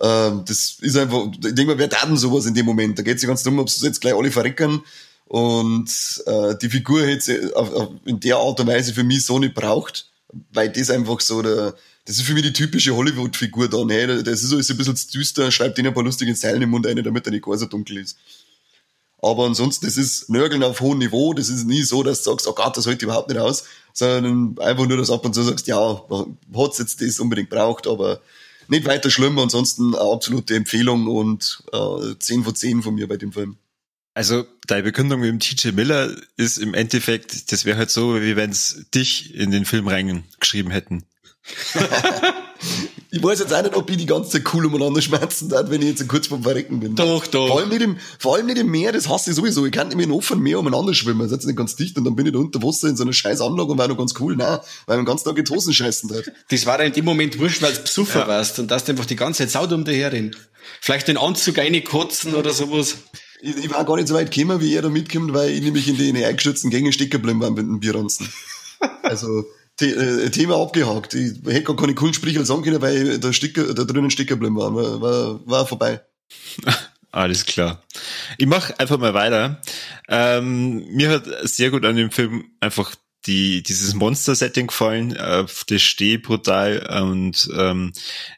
Ähm, 0.00 0.42
das 0.46 0.78
ist 0.80 0.96
einfach, 0.96 1.26
ich 1.32 1.54
denke 1.54 1.66
mal, 1.66 1.78
wer 1.78 1.86
da 1.86 2.04
denn 2.04 2.16
sowas 2.16 2.46
in 2.46 2.54
dem 2.54 2.66
Moment? 2.66 2.98
Da 2.98 3.04
geht 3.04 3.16
es 3.16 3.22
ja 3.22 3.28
ganz 3.28 3.44
darum, 3.44 3.60
ob 3.60 3.70
sie 3.70 3.86
jetzt 3.86 4.00
gleich 4.00 4.14
alle 4.14 4.32
verrecken 4.32 4.82
und 5.26 6.22
äh, 6.26 6.54
die 6.60 6.70
Figur 6.70 7.02
hätte 7.02 7.52
in 8.04 8.20
der 8.20 8.36
Art 8.36 8.60
und 8.60 8.66
Weise 8.66 8.94
für 8.94 9.04
mich 9.04 9.24
so 9.24 9.38
nicht 9.38 9.54
braucht, 9.54 10.10
weil 10.52 10.70
das 10.70 10.90
einfach 10.90 11.20
so 11.20 11.42
der, 11.42 11.74
das 12.04 12.16
ist 12.16 12.22
für 12.22 12.34
mich 12.34 12.42
die 12.42 12.52
typische 12.52 12.94
Hollywood-Figur 12.94 13.68
dann. 13.68 13.88
Hey, 13.88 14.22
das 14.22 14.42
ist 14.42 14.52
alles 14.52 14.70
ein 14.70 14.76
bisschen 14.76 14.96
zu 14.96 15.10
düster, 15.10 15.50
schreibt 15.50 15.78
ihnen 15.78 15.88
ein 15.88 15.94
paar 15.94 16.04
lustige 16.04 16.34
Zeilen 16.34 16.60
im 16.60 16.70
Mund 16.70 16.86
ein, 16.86 17.02
damit 17.02 17.26
er 17.26 17.32
nicht 17.32 17.44
gar 17.44 17.56
so 17.56 17.66
dunkel 17.66 17.98
ist. 17.98 18.18
Aber 19.22 19.46
ansonsten, 19.46 19.86
das 19.86 19.96
ist 19.96 20.28
Nörgeln 20.28 20.62
auf 20.62 20.82
hohem 20.82 20.98
Niveau. 20.98 21.32
Das 21.32 21.48
ist 21.48 21.64
nie 21.64 21.82
so, 21.82 22.02
dass 22.02 22.22
du 22.22 22.30
sagst, 22.30 22.46
oh 22.46 22.52
Gott, 22.52 22.76
das 22.76 22.86
hält 22.86 23.00
überhaupt 23.00 23.30
nicht 23.30 23.38
aus. 23.40 23.64
Sondern 23.94 24.58
einfach 24.58 24.86
nur, 24.86 24.98
dass 24.98 25.10
ab 25.10 25.24
und 25.24 25.34
zu 25.34 25.42
sagst, 25.42 25.66
ja, 25.66 26.02
hat's 26.54 26.78
jetzt 26.78 27.00
das 27.00 27.18
unbedingt 27.20 27.48
braucht, 27.48 27.86
aber 27.86 28.20
nicht 28.68 28.86
weiter 28.86 29.08
schlimm. 29.08 29.38
Ansonsten 29.38 29.94
eine 29.94 30.12
absolute 30.12 30.54
Empfehlung 30.54 31.06
und 31.06 31.62
äh, 31.72 32.18
10 32.18 32.44
von 32.44 32.54
10 32.54 32.82
von 32.82 32.94
mir 32.94 33.08
bei 33.08 33.16
dem 33.16 33.32
Film. 33.32 33.56
Also 34.14 34.46
deine 34.66 34.84
Bekundung 34.84 35.20
mit 35.20 35.28
dem 35.28 35.40
TJ 35.40 35.72
Miller 35.72 36.14
ist 36.36 36.58
im 36.58 36.72
Endeffekt, 36.72 37.50
das 37.50 37.64
wäre 37.64 37.76
halt 37.76 37.90
so, 37.90 38.20
wie 38.20 38.36
wenn 38.36 38.50
es 38.50 38.86
dich 38.94 39.34
in 39.34 39.50
den 39.50 39.64
Film 39.64 39.88
reingeschrieben 39.88 40.70
hätten. 40.70 41.04
Ich 43.10 43.22
weiß 43.22 43.38
jetzt 43.38 43.54
auch 43.54 43.62
nicht, 43.62 43.76
ob 43.76 43.88
ich 43.90 43.96
die 43.96 44.06
ganze 44.06 44.30
Zeit 44.30 44.52
cool 44.52 44.66
umeinander 44.66 45.00
schmerzen 45.00 45.48
darf, 45.48 45.70
wenn 45.70 45.80
ich 45.82 45.88
jetzt 45.88 46.08
kurz 46.08 46.26
beim 46.26 46.42
Verrecken 46.42 46.80
bin. 46.80 46.96
Doch, 46.96 47.24
doch. 47.28 47.46
Vor 47.46 47.60
allem 47.60 47.68
nicht 47.68 47.82
im, 47.82 47.96
vor 48.18 48.34
allem 48.34 48.46
nicht 48.46 48.58
im 48.58 48.68
Meer, 48.68 48.90
das 48.90 49.08
hasse 49.08 49.30
ich 49.30 49.36
sowieso. 49.36 49.64
Ich 49.64 49.70
kann 49.70 49.86
nicht 49.86 49.96
mehr 49.96 50.06
in 50.06 50.10
offenem 50.10 50.42
Meer 50.42 50.58
umeinander 50.58 50.94
schwimmen. 50.94 51.30
Jetzt 51.30 51.46
nicht 51.46 51.56
ganz 51.56 51.76
dicht 51.76 51.96
und 51.96 52.04
dann 52.04 52.16
bin 52.16 52.26
ich 52.26 52.32
da 52.32 52.40
unter 52.40 52.60
Wasser 52.64 52.88
in 52.88 52.96
so 52.96 53.04
einer 53.04 53.12
scheiß 53.12 53.40
Anlage 53.40 53.70
und 53.70 53.78
war 53.78 53.86
noch 53.86 53.96
ganz 53.96 54.14
cool. 54.18 54.34
Nein, 54.34 54.58
weil 54.86 54.96
man 54.96 55.04
den 55.04 55.06
ganzen 55.06 55.28
Tag 55.28 55.38
in 55.38 55.48
Hosen 55.48 55.72
scheißen 55.72 56.12
hat. 56.12 56.24
Das 56.48 56.66
war 56.66 56.78
dann 56.78 56.88
in 56.88 56.92
dem 56.92 57.04
Moment 57.04 57.38
wurscht, 57.38 57.62
weil 57.62 57.72
du 57.72 57.82
besoffen 57.82 58.22
ja. 58.22 58.26
warst 58.26 58.58
und 58.58 58.72
dass 58.72 58.84
du 58.84 58.90
einfach 58.90 59.06
die 59.06 59.14
ganze 59.14 59.44
Zeit 59.44 59.50
saudumm 59.52 59.84
daherin. 59.84 60.34
Vielleicht 60.80 61.06
den 61.06 61.16
Anzug 61.16 61.56
reinkotzen 61.56 62.34
oder 62.34 62.52
sowas. 62.52 62.96
Ich, 63.40 63.56
ich, 63.56 63.70
war 63.70 63.84
gar 63.84 63.96
nicht 63.96 64.08
so 64.08 64.14
weit 64.14 64.30
gekommen, 64.30 64.60
wie 64.60 64.74
er 64.74 64.82
da 64.82 64.88
mitkommt, 64.88 65.32
weil 65.34 65.50
ich 65.50 65.62
nämlich 65.62 65.88
in 65.88 65.96
den 65.96 66.16
eingestürzten 66.16 66.70
Gängen 66.70 66.92
stecken 66.92 67.10
geblieben 67.10 67.40
war 67.40 67.50
mit 67.50 67.66
dem 67.66 67.80
Bierranzen. 67.80 68.28
Also, 69.02 69.44
The 69.80 69.90
äh, 69.90 70.30
Thema 70.30 70.60
abgehakt. 70.60 71.14
Ich 71.14 71.34
hätte 71.46 71.64
gar 71.64 71.76
keine 71.76 71.94
coolen 71.94 72.14
Sprüche 72.14 72.44
sagen 72.44 72.62
können, 72.62 72.80
weil 72.80 73.18
da, 73.18 73.32
Sticker, 73.32 73.74
da 73.74 73.84
drinnen 73.84 74.10
stecken 74.10 74.38
geblieben 74.38 74.56
war. 74.56 74.74
War, 74.74 75.00
war, 75.00 75.46
war 75.46 75.66
vorbei. 75.66 76.00
Alles 77.10 77.44
klar. 77.44 77.82
Ich 78.38 78.46
mache 78.46 78.78
einfach 78.78 78.98
mal 78.98 79.14
weiter. 79.14 79.60
Ähm, 80.08 80.84
mir 80.90 81.10
hat 81.10 81.26
sehr 81.42 81.70
gut 81.70 81.84
an 81.84 81.96
dem 81.96 82.10
Film 82.10 82.44
einfach 82.60 82.94
die, 83.26 83.62
dieses 83.62 83.94
Monster-Setting 83.94 84.68
gefallen. 84.68 85.16
Äh, 85.16 85.46
das 85.68 85.82
steht 85.82 86.22
brutal 86.22 86.86
und 87.02 87.48
ähm, 87.56 87.92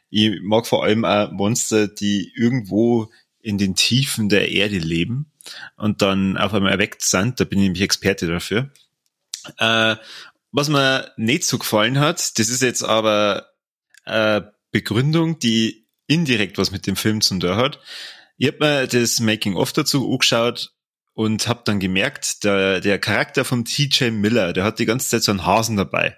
ich 0.09 0.39
mag 0.41 0.65
vor 0.65 0.83
allem 0.83 1.05
auch 1.05 1.31
Monster, 1.31 1.87
die 1.87 2.31
irgendwo 2.35 3.11
in 3.47 3.57
den 3.57 3.75
Tiefen 3.75 4.27
der 4.27 4.51
Erde 4.51 4.77
leben 4.77 5.31
und 5.77 6.01
dann 6.01 6.35
auf 6.35 6.53
einmal 6.53 6.73
erweckt 6.73 7.01
sind. 7.01 7.39
Da 7.39 7.45
bin 7.45 7.59
ich 7.59 7.63
nämlich 7.63 7.81
Experte 7.81 8.27
dafür. 8.27 8.71
Äh, 9.57 9.95
was 10.51 10.67
mir 10.67 11.13
nicht 11.15 11.45
so 11.45 11.57
gefallen 11.57 11.97
hat, 11.97 12.37
das 12.39 12.49
ist 12.49 12.61
jetzt 12.61 12.83
aber 12.83 13.47
eine 14.03 14.53
Begründung, 14.71 15.39
die 15.39 15.87
indirekt 16.07 16.57
was 16.57 16.71
mit 16.71 16.87
dem 16.87 16.97
Film 16.97 17.21
zu 17.21 17.39
tun 17.39 17.55
hat. 17.55 17.79
Ich 18.35 18.47
habe 18.47 18.57
mir 18.59 18.87
das 18.87 19.21
Making-of 19.21 19.71
dazu 19.71 20.11
angeschaut 20.11 20.73
und 21.13 21.47
habe 21.47 21.61
dann 21.63 21.79
gemerkt, 21.79 22.43
der, 22.43 22.81
der 22.81 22.99
Charakter 22.99 23.45
von 23.45 23.63
TJ 23.63 24.11
Miller, 24.11 24.51
der 24.51 24.65
hat 24.65 24.79
die 24.79 24.85
ganze 24.85 25.07
Zeit 25.07 25.23
so 25.23 25.31
einen 25.31 25.45
Hasen 25.45 25.77
dabei. 25.77 26.17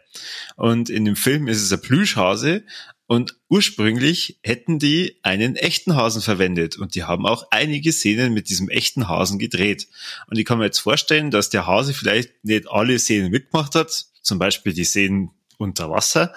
Und 0.55 0.89
in 0.89 1.05
dem 1.05 1.15
Film 1.15 1.47
ist 1.47 1.61
es 1.61 1.71
ein 1.71 1.81
Plüschhase 1.81 2.63
und 3.09 3.39
ursprünglich 3.49 4.37
hätten 4.43 4.77
die 4.77 5.17
einen 5.23 5.55
echten 5.55 5.95
Hasen 5.95 6.21
verwendet 6.21 6.77
und 6.77 6.93
die 6.93 7.05
haben 7.05 7.25
auch 7.25 7.47
einige 7.49 7.91
Szenen 7.91 8.35
mit 8.35 8.49
diesem 8.49 8.69
echten 8.69 9.09
Hasen 9.09 9.39
gedreht. 9.39 9.87
Und 10.27 10.37
ich 10.37 10.45
kann 10.45 10.59
mir 10.59 10.65
jetzt 10.65 10.77
vorstellen, 10.77 11.31
dass 11.31 11.49
der 11.49 11.65
Hase 11.65 11.95
vielleicht 11.95 12.45
nicht 12.45 12.69
alle 12.69 12.99
Szenen 12.99 13.31
mitgemacht 13.31 13.73
hat, 13.73 14.05
zum 14.21 14.37
Beispiel 14.37 14.73
die 14.73 14.83
Szenen 14.83 15.31
unter 15.57 15.89
Wasser, 15.89 16.35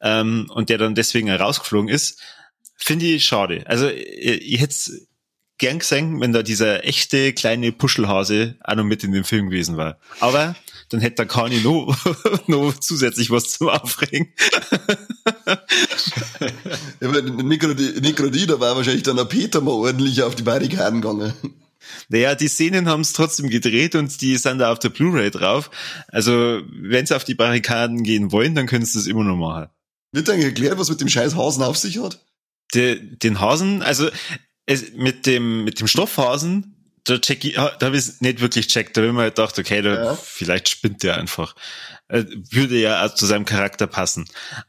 ähm, 0.00 0.48
und 0.54 0.68
der 0.68 0.78
dann 0.78 0.94
deswegen 0.94 1.26
herausgeflogen 1.26 1.88
ist, 1.88 2.20
finde 2.76 3.06
ich 3.06 3.24
schade. 3.24 3.64
Also 3.66 3.88
ich, 3.88 4.52
ich 4.52 4.60
hätte 4.60 4.70
es 4.70 5.08
gern 5.58 5.80
gesehen, 5.80 6.20
wenn 6.20 6.32
da 6.32 6.44
dieser 6.44 6.84
echte 6.84 7.32
kleine 7.32 7.72
Puschelhase 7.72 8.56
auch 8.60 8.76
noch 8.76 8.84
mit 8.84 9.02
in 9.02 9.10
dem 9.10 9.24
Film 9.24 9.50
gewesen 9.50 9.76
war. 9.76 9.98
Aber 10.20 10.54
dann 10.94 11.00
hätte 11.00 11.16
der 11.16 11.26
Kani 11.26 11.60
noch, 11.60 11.96
noch 12.46 12.72
zusätzlich 12.78 13.30
was 13.30 13.50
zum 13.50 13.68
Aufregen. 13.68 14.32
ja, 17.00 17.08
Nikrodi, 17.10 18.46
da 18.46 18.60
war 18.60 18.76
wahrscheinlich 18.76 19.02
dann 19.02 19.16
der 19.16 19.24
Peter 19.24 19.60
mal 19.60 19.72
ordentlich 19.72 20.22
auf 20.22 20.36
die 20.36 20.44
Barrikaden 20.44 21.00
gegangen. 21.00 21.34
Naja, 22.08 22.34
die 22.36 22.48
Szenen 22.48 22.88
haben 22.88 23.00
es 23.00 23.12
trotzdem 23.12 23.50
gedreht 23.50 23.96
und 23.96 24.20
die 24.20 24.36
sind 24.36 24.58
da 24.58 24.70
auf 24.70 24.78
der 24.78 24.90
Blu-ray 24.90 25.30
drauf. 25.30 25.70
Also, 26.08 26.60
wenn 26.70 27.06
sie 27.06 27.16
auf 27.16 27.24
die 27.24 27.34
Barrikaden 27.34 28.04
gehen 28.04 28.30
wollen, 28.30 28.54
dann 28.54 28.66
können 28.66 28.84
sie 28.84 28.98
das 28.98 29.06
immer 29.06 29.24
noch 29.24 29.36
machen. 29.36 29.68
Wird 30.12 30.28
dann 30.28 30.40
erklärt, 30.40 30.78
was 30.78 30.88
mit 30.90 31.00
dem 31.00 31.08
scheiß 31.08 31.34
Hasen 31.34 31.64
auf 31.64 31.76
sich 31.76 31.98
hat? 31.98 32.24
De, 32.72 33.00
den 33.00 33.40
Hasen, 33.40 33.82
also 33.82 34.08
es, 34.64 34.92
mit 34.94 35.26
dem 35.26 35.64
mit 35.64 35.80
dem 35.80 35.88
Stoffhasen, 35.88 36.73
da 37.04 37.18
check 37.18 37.44
ich, 37.44 37.54
da 37.54 37.78
habe 37.80 37.96
ich 37.96 38.20
nicht 38.20 38.40
wirklich 38.40 38.66
checkt. 38.68 38.96
Da 38.96 39.02
habe 39.02 39.08
ich 39.08 39.14
mir 39.14 39.22
halt 39.22 39.36
gedacht, 39.36 39.58
okay, 39.58 39.82
da, 39.82 40.04
ja. 40.04 40.14
vielleicht 40.16 40.68
spinnt 40.68 41.02
der 41.02 41.18
einfach. 41.18 41.54
Äh, 42.08 42.24
würde 42.50 42.78
ja 42.78 43.04
auch 43.04 43.14
zu 43.14 43.26
seinem 43.26 43.44
Charakter 43.44 43.86
passen. 43.86 44.26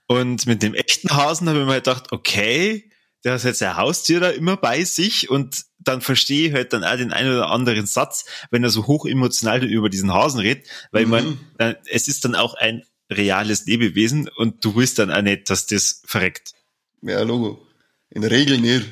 Und 0.07 0.45
mit 0.45 0.61
dem 0.61 0.73
echten 0.73 1.09
Hasen 1.09 1.47
habe 1.47 1.59
ich 1.59 1.65
mir 1.65 1.71
halt 1.71 1.85
gedacht, 1.85 2.11
okay, 2.11 2.91
der 3.23 3.33
hat 3.33 3.43
jetzt 3.43 3.63
ein 3.63 3.77
Haustier 3.77 4.19
da 4.19 4.29
immer 4.29 4.55
bei 4.55 4.83
sich 4.83 5.29
und 5.29 5.65
dann 5.79 6.01
verstehe 6.01 6.49
ich 6.49 6.53
halt 6.53 6.73
dann 6.73 6.83
auch 6.83 6.95
den 6.95 7.11
einen 7.11 7.31
oder 7.31 7.49
anderen 7.49 7.87
Satz, 7.87 8.25
wenn 8.51 8.63
er 8.63 8.69
so 8.69 8.85
hoch 8.85 9.05
emotional 9.05 9.63
über 9.63 9.89
diesen 9.89 10.13
Hasen 10.13 10.39
redet, 10.39 10.67
weil 10.91 11.05
mhm. 11.05 11.39
man, 11.57 11.75
es 11.85 12.07
ist 12.07 12.25
dann 12.25 12.35
auch 12.35 12.53
ein 12.53 12.83
reales 13.11 13.65
Lebewesen 13.65 14.29
und 14.29 14.63
du 14.63 14.75
willst 14.75 14.99
dann 14.99 15.11
auch 15.11 15.21
nicht, 15.21 15.49
dass 15.49 15.65
das 15.65 16.01
verreckt. 16.05 16.53
Ja, 17.01 17.21
Logo. 17.23 17.65
In 18.09 18.21
der 18.21 18.31
Regel 18.31 18.59
nicht. 18.59 18.85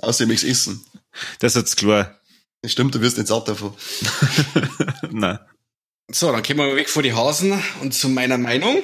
Außerdem 0.00 0.32
ich 0.32 0.48
essen. 0.48 0.84
Das 1.38 1.56
ist 1.56 1.76
klar. 1.76 2.20
Stimmt, 2.66 2.94
du 2.94 3.00
wirst 3.00 3.18
nicht 3.18 3.28
satt 3.28 3.48
davon. 3.48 3.74
Nein. 5.10 5.38
So, 6.10 6.30
dann 6.30 6.42
gehen 6.42 6.58
wir 6.58 6.76
weg 6.76 6.88
vor 6.88 7.02
die 7.02 7.14
Hasen 7.14 7.62
und 7.80 7.94
zu 7.94 8.08
meiner 8.08 8.38
Meinung. 8.38 8.82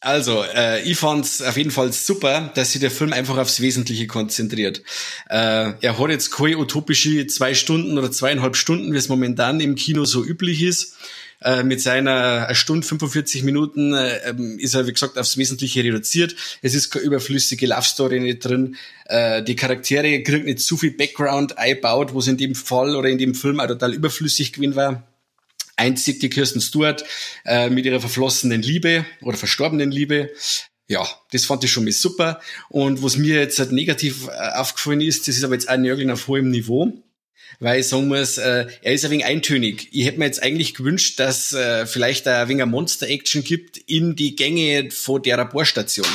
Also, 0.00 0.44
äh, 0.44 0.82
ich 0.82 0.96
fand's 0.96 1.42
auf 1.42 1.56
jeden 1.56 1.72
Fall 1.72 1.92
super, 1.92 2.52
dass 2.54 2.70
sich 2.70 2.80
der 2.80 2.90
Film 2.90 3.12
einfach 3.12 3.36
aufs 3.36 3.60
Wesentliche 3.60 4.06
konzentriert. 4.06 4.82
Äh, 5.28 5.72
er 5.80 5.98
hat 5.98 6.10
jetzt 6.10 6.30
keine 6.30 6.58
utopische 6.58 7.26
zwei 7.26 7.54
Stunden 7.54 7.98
oder 7.98 8.12
zweieinhalb 8.12 8.54
Stunden, 8.54 8.92
wie 8.92 8.96
es 8.96 9.08
momentan 9.08 9.58
im 9.58 9.74
Kino 9.74 10.04
so 10.04 10.24
üblich 10.24 10.62
ist. 10.62 10.96
Äh, 11.40 11.62
mit 11.62 11.80
seiner 11.80 12.52
Stunde 12.54 12.86
45 12.86 13.44
Minuten 13.44 13.94
äh, 13.94 14.30
ähm, 14.30 14.58
ist 14.58 14.74
er, 14.74 14.86
wie 14.86 14.92
gesagt, 14.92 15.16
aufs 15.18 15.36
Wesentliche 15.36 15.84
reduziert. 15.84 16.34
Es 16.62 16.74
ist 16.74 16.90
keine 16.90 17.04
überflüssige 17.04 17.66
Love 17.66 17.82
Story 17.82 18.20
nicht 18.20 18.44
drin. 18.44 18.76
Äh, 19.04 19.42
die 19.44 19.54
Charaktere 19.54 20.22
kriegen 20.22 20.46
nicht 20.46 20.60
zu 20.60 20.76
viel 20.76 20.90
Background 20.90 21.56
einbaut, 21.56 22.12
wo 22.12 22.18
es 22.18 22.26
in 22.26 22.36
dem 22.36 22.54
Fall 22.54 22.96
oder 22.96 23.08
in 23.08 23.18
dem 23.18 23.34
Film 23.34 23.60
auch 23.60 23.68
total 23.68 23.94
überflüssig 23.94 24.52
gewesen 24.52 24.76
war 24.76 25.04
einzig 25.78 26.18
die 26.18 26.28
Kirsten 26.28 26.60
Stewart 26.60 27.04
äh, 27.44 27.70
mit 27.70 27.86
ihrer 27.86 28.00
verflossenen 28.00 28.62
Liebe 28.62 29.06
oder 29.22 29.36
verstorbenen 29.36 29.90
Liebe. 29.90 30.30
Ja, 30.88 31.06
das 31.30 31.44
fand 31.44 31.64
ich 31.64 31.70
schon 31.70 31.84
mal 31.84 31.92
super. 31.92 32.40
Und 32.68 33.02
was 33.02 33.16
mir 33.16 33.38
jetzt 33.38 33.58
halt 33.58 33.72
negativ 33.72 34.26
äh, 34.26 34.56
aufgefallen 34.56 35.00
ist, 35.00 35.28
das 35.28 35.36
ist 35.36 35.44
aber 35.44 35.54
jetzt 35.54 35.68
ein 35.68 35.82
Nörgeln 35.82 36.10
auf 36.10 36.26
hohem 36.26 36.50
Niveau 36.50 37.00
weil 37.60 37.80
ich 37.80 37.88
sagen 37.88 38.08
muss, 38.08 38.38
äh, 38.38 38.66
er 38.82 38.92
ist 38.92 39.04
ein 39.04 39.10
wenig 39.10 39.26
eintönig. 39.26 39.88
Ich 39.92 40.06
hätte 40.06 40.18
mir 40.18 40.26
jetzt 40.26 40.42
eigentlich 40.42 40.74
gewünscht, 40.74 41.18
dass 41.18 41.52
äh, 41.52 41.86
vielleicht 41.86 42.26
ein 42.28 42.48
wenig 42.48 42.66
Monster-Action 42.66 43.44
gibt 43.44 43.78
in 43.86 44.16
die 44.16 44.36
Gänge 44.36 44.90
von 44.90 45.22
der 45.22 45.36
Laborstation 45.36 46.06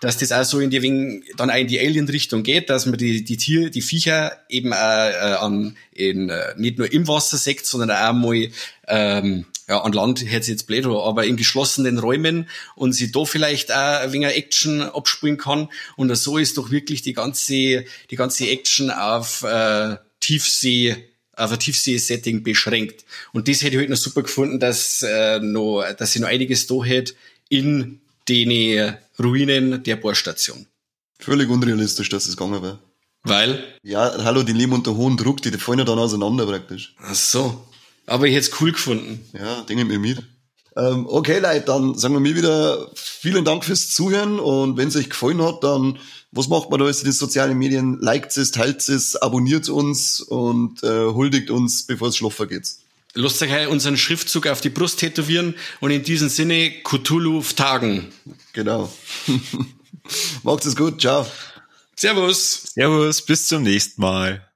dass 0.00 0.16
das 0.16 0.32
auch 0.32 0.44
so 0.44 0.60
in 0.60 0.70
die 0.70 1.22
dann 1.36 1.50
auch 1.50 1.56
in 1.56 1.66
die 1.66 1.78
Alien-Richtung 1.78 2.42
geht, 2.42 2.70
dass 2.70 2.86
man 2.86 2.96
die 2.96 3.22
die 3.22 3.36
Tier, 3.36 3.70
die 3.70 3.82
Viecher 3.82 4.38
eben 4.48 4.72
auch, 4.72 4.76
äh, 4.76 5.36
an 5.38 5.76
in 5.92 6.30
äh, 6.30 6.54
nicht 6.56 6.78
nur 6.78 6.90
im 6.90 7.06
Wasser 7.06 7.36
sieht, 7.36 7.66
sondern 7.66 7.90
auch 7.90 8.14
mal 8.14 8.48
ähm, 8.88 9.44
ja, 9.68 9.80
an 9.82 9.92
Land 9.92 10.18
sich 10.18 10.32
jetzt 10.32 10.66
blöd 10.66 10.86
aber 10.86 11.26
in 11.26 11.36
geschlossenen 11.36 11.98
Räumen 11.98 12.48
und 12.74 12.92
sie 12.92 13.12
da 13.12 13.24
vielleicht 13.24 13.70
auch 13.70 14.00
ein 14.00 14.12
wenig 14.12 14.36
Action 14.36 14.82
abspielen 14.82 15.36
kann. 15.36 15.68
Und 15.96 16.12
so 16.16 16.38
ist 16.38 16.58
doch 16.58 16.72
wirklich 16.72 17.02
die 17.02 17.12
ganze, 17.12 17.84
die 18.10 18.16
ganze 18.16 18.48
Action 18.48 18.90
auf 18.90 19.44
äh, 19.44 19.96
Tiefsee, 20.30 20.96
auf 21.34 21.50
ein 21.50 21.58
Tiefsee-Setting 21.58 22.44
beschränkt. 22.44 23.04
Und 23.32 23.48
das 23.48 23.62
hätte 23.62 23.74
ich 23.74 23.82
heute 23.82 23.90
noch 23.90 23.98
super 23.98 24.22
gefunden, 24.22 24.60
dass, 24.60 25.02
äh, 25.02 25.40
noch, 25.40 25.84
dass 25.98 26.12
sie 26.12 26.20
noch 26.20 26.28
einiges 26.28 26.68
da 26.68 26.84
hätte 26.84 27.14
in 27.48 28.00
den 28.28 28.96
Ruinen 29.18 29.82
der 29.82 29.96
Bohrstation. 29.96 30.66
Völlig 31.18 31.48
unrealistisch, 31.48 32.08
dass 32.10 32.26
es 32.26 32.36
gegangen 32.36 32.62
wäre. 32.62 32.78
Weil? 33.24 33.64
Ja, 33.82 34.24
hallo, 34.24 34.44
die 34.44 34.52
leben 34.52 34.72
unter 34.72 34.94
hohem 34.94 35.16
Druck, 35.16 35.42
die 35.42 35.50
fallen 35.50 35.80
ja 35.80 35.84
dann 35.84 35.98
auseinander 35.98 36.46
praktisch. 36.46 36.94
Ach 37.02 37.14
so. 37.14 37.66
Aber 38.06 38.26
ich 38.26 38.34
hätte 38.34 38.48
es 38.50 38.60
cool 38.60 38.70
gefunden. 38.70 39.28
Ja, 39.32 39.62
denke 39.62 39.84
mir 39.84 39.98
mit. 39.98 40.22
Ähm, 40.76 41.06
okay, 41.08 41.40
Leute, 41.40 41.62
dann 41.66 41.98
sagen 41.98 42.14
wir 42.14 42.20
mir 42.20 42.36
wieder 42.36 42.88
vielen 42.94 43.44
Dank 43.44 43.64
fürs 43.64 43.90
Zuhören 43.90 44.38
und 44.38 44.76
wenn 44.76 44.88
es 44.88 44.96
euch 44.96 45.10
gefallen 45.10 45.42
hat, 45.42 45.64
dann 45.64 45.98
was 46.32 46.48
macht 46.48 46.70
man 46.70 46.78
da 46.78 46.86
jetzt 46.86 47.00
in 47.00 47.06
den 47.06 47.12
sozialen 47.12 47.58
Medien? 47.58 47.98
Liked 48.00 48.36
es, 48.36 48.50
teilt 48.52 48.88
es, 48.88 49.16
abonniert 49.16 49.68
uns 49.68 50.20
und 50.20 50.82
äh, 50.82 51.06
huldigt 51.06 51.50
uns, 51.50 51.82
bevor 51.84 52.08
es 52.08 52.16
schlafen 52.16 52.48
geht. 52.48 52.68
Lasst 53.14 53.42
euch 53.42 53.66
unseren 53.66 53.96
Schriftzug 53.96 54.46
auf 54.46 54.60
die 54.60 54.70
Brust 54.70 55.00
tätowieren 55.00 55.56
und 55.80 55.90
in 55.90 56.04
diesem 56.04 56.28
Sinne 56.28 56.70
Cthulhu 56.84 57.42
Tagen. 57.56 58.12
Genau. 58.52 58.92
Macht 60.44 60.64
es 60.64 60.76
gut, 60.76 61.00
ciao. 61.00 61.26
Servus. 61.96 62.62
Servus, 62.74 63.22
bis 63.22 63.48
zum 63.48 63.64
nächsten 63.64 64.00
Mal. 64.00 64.46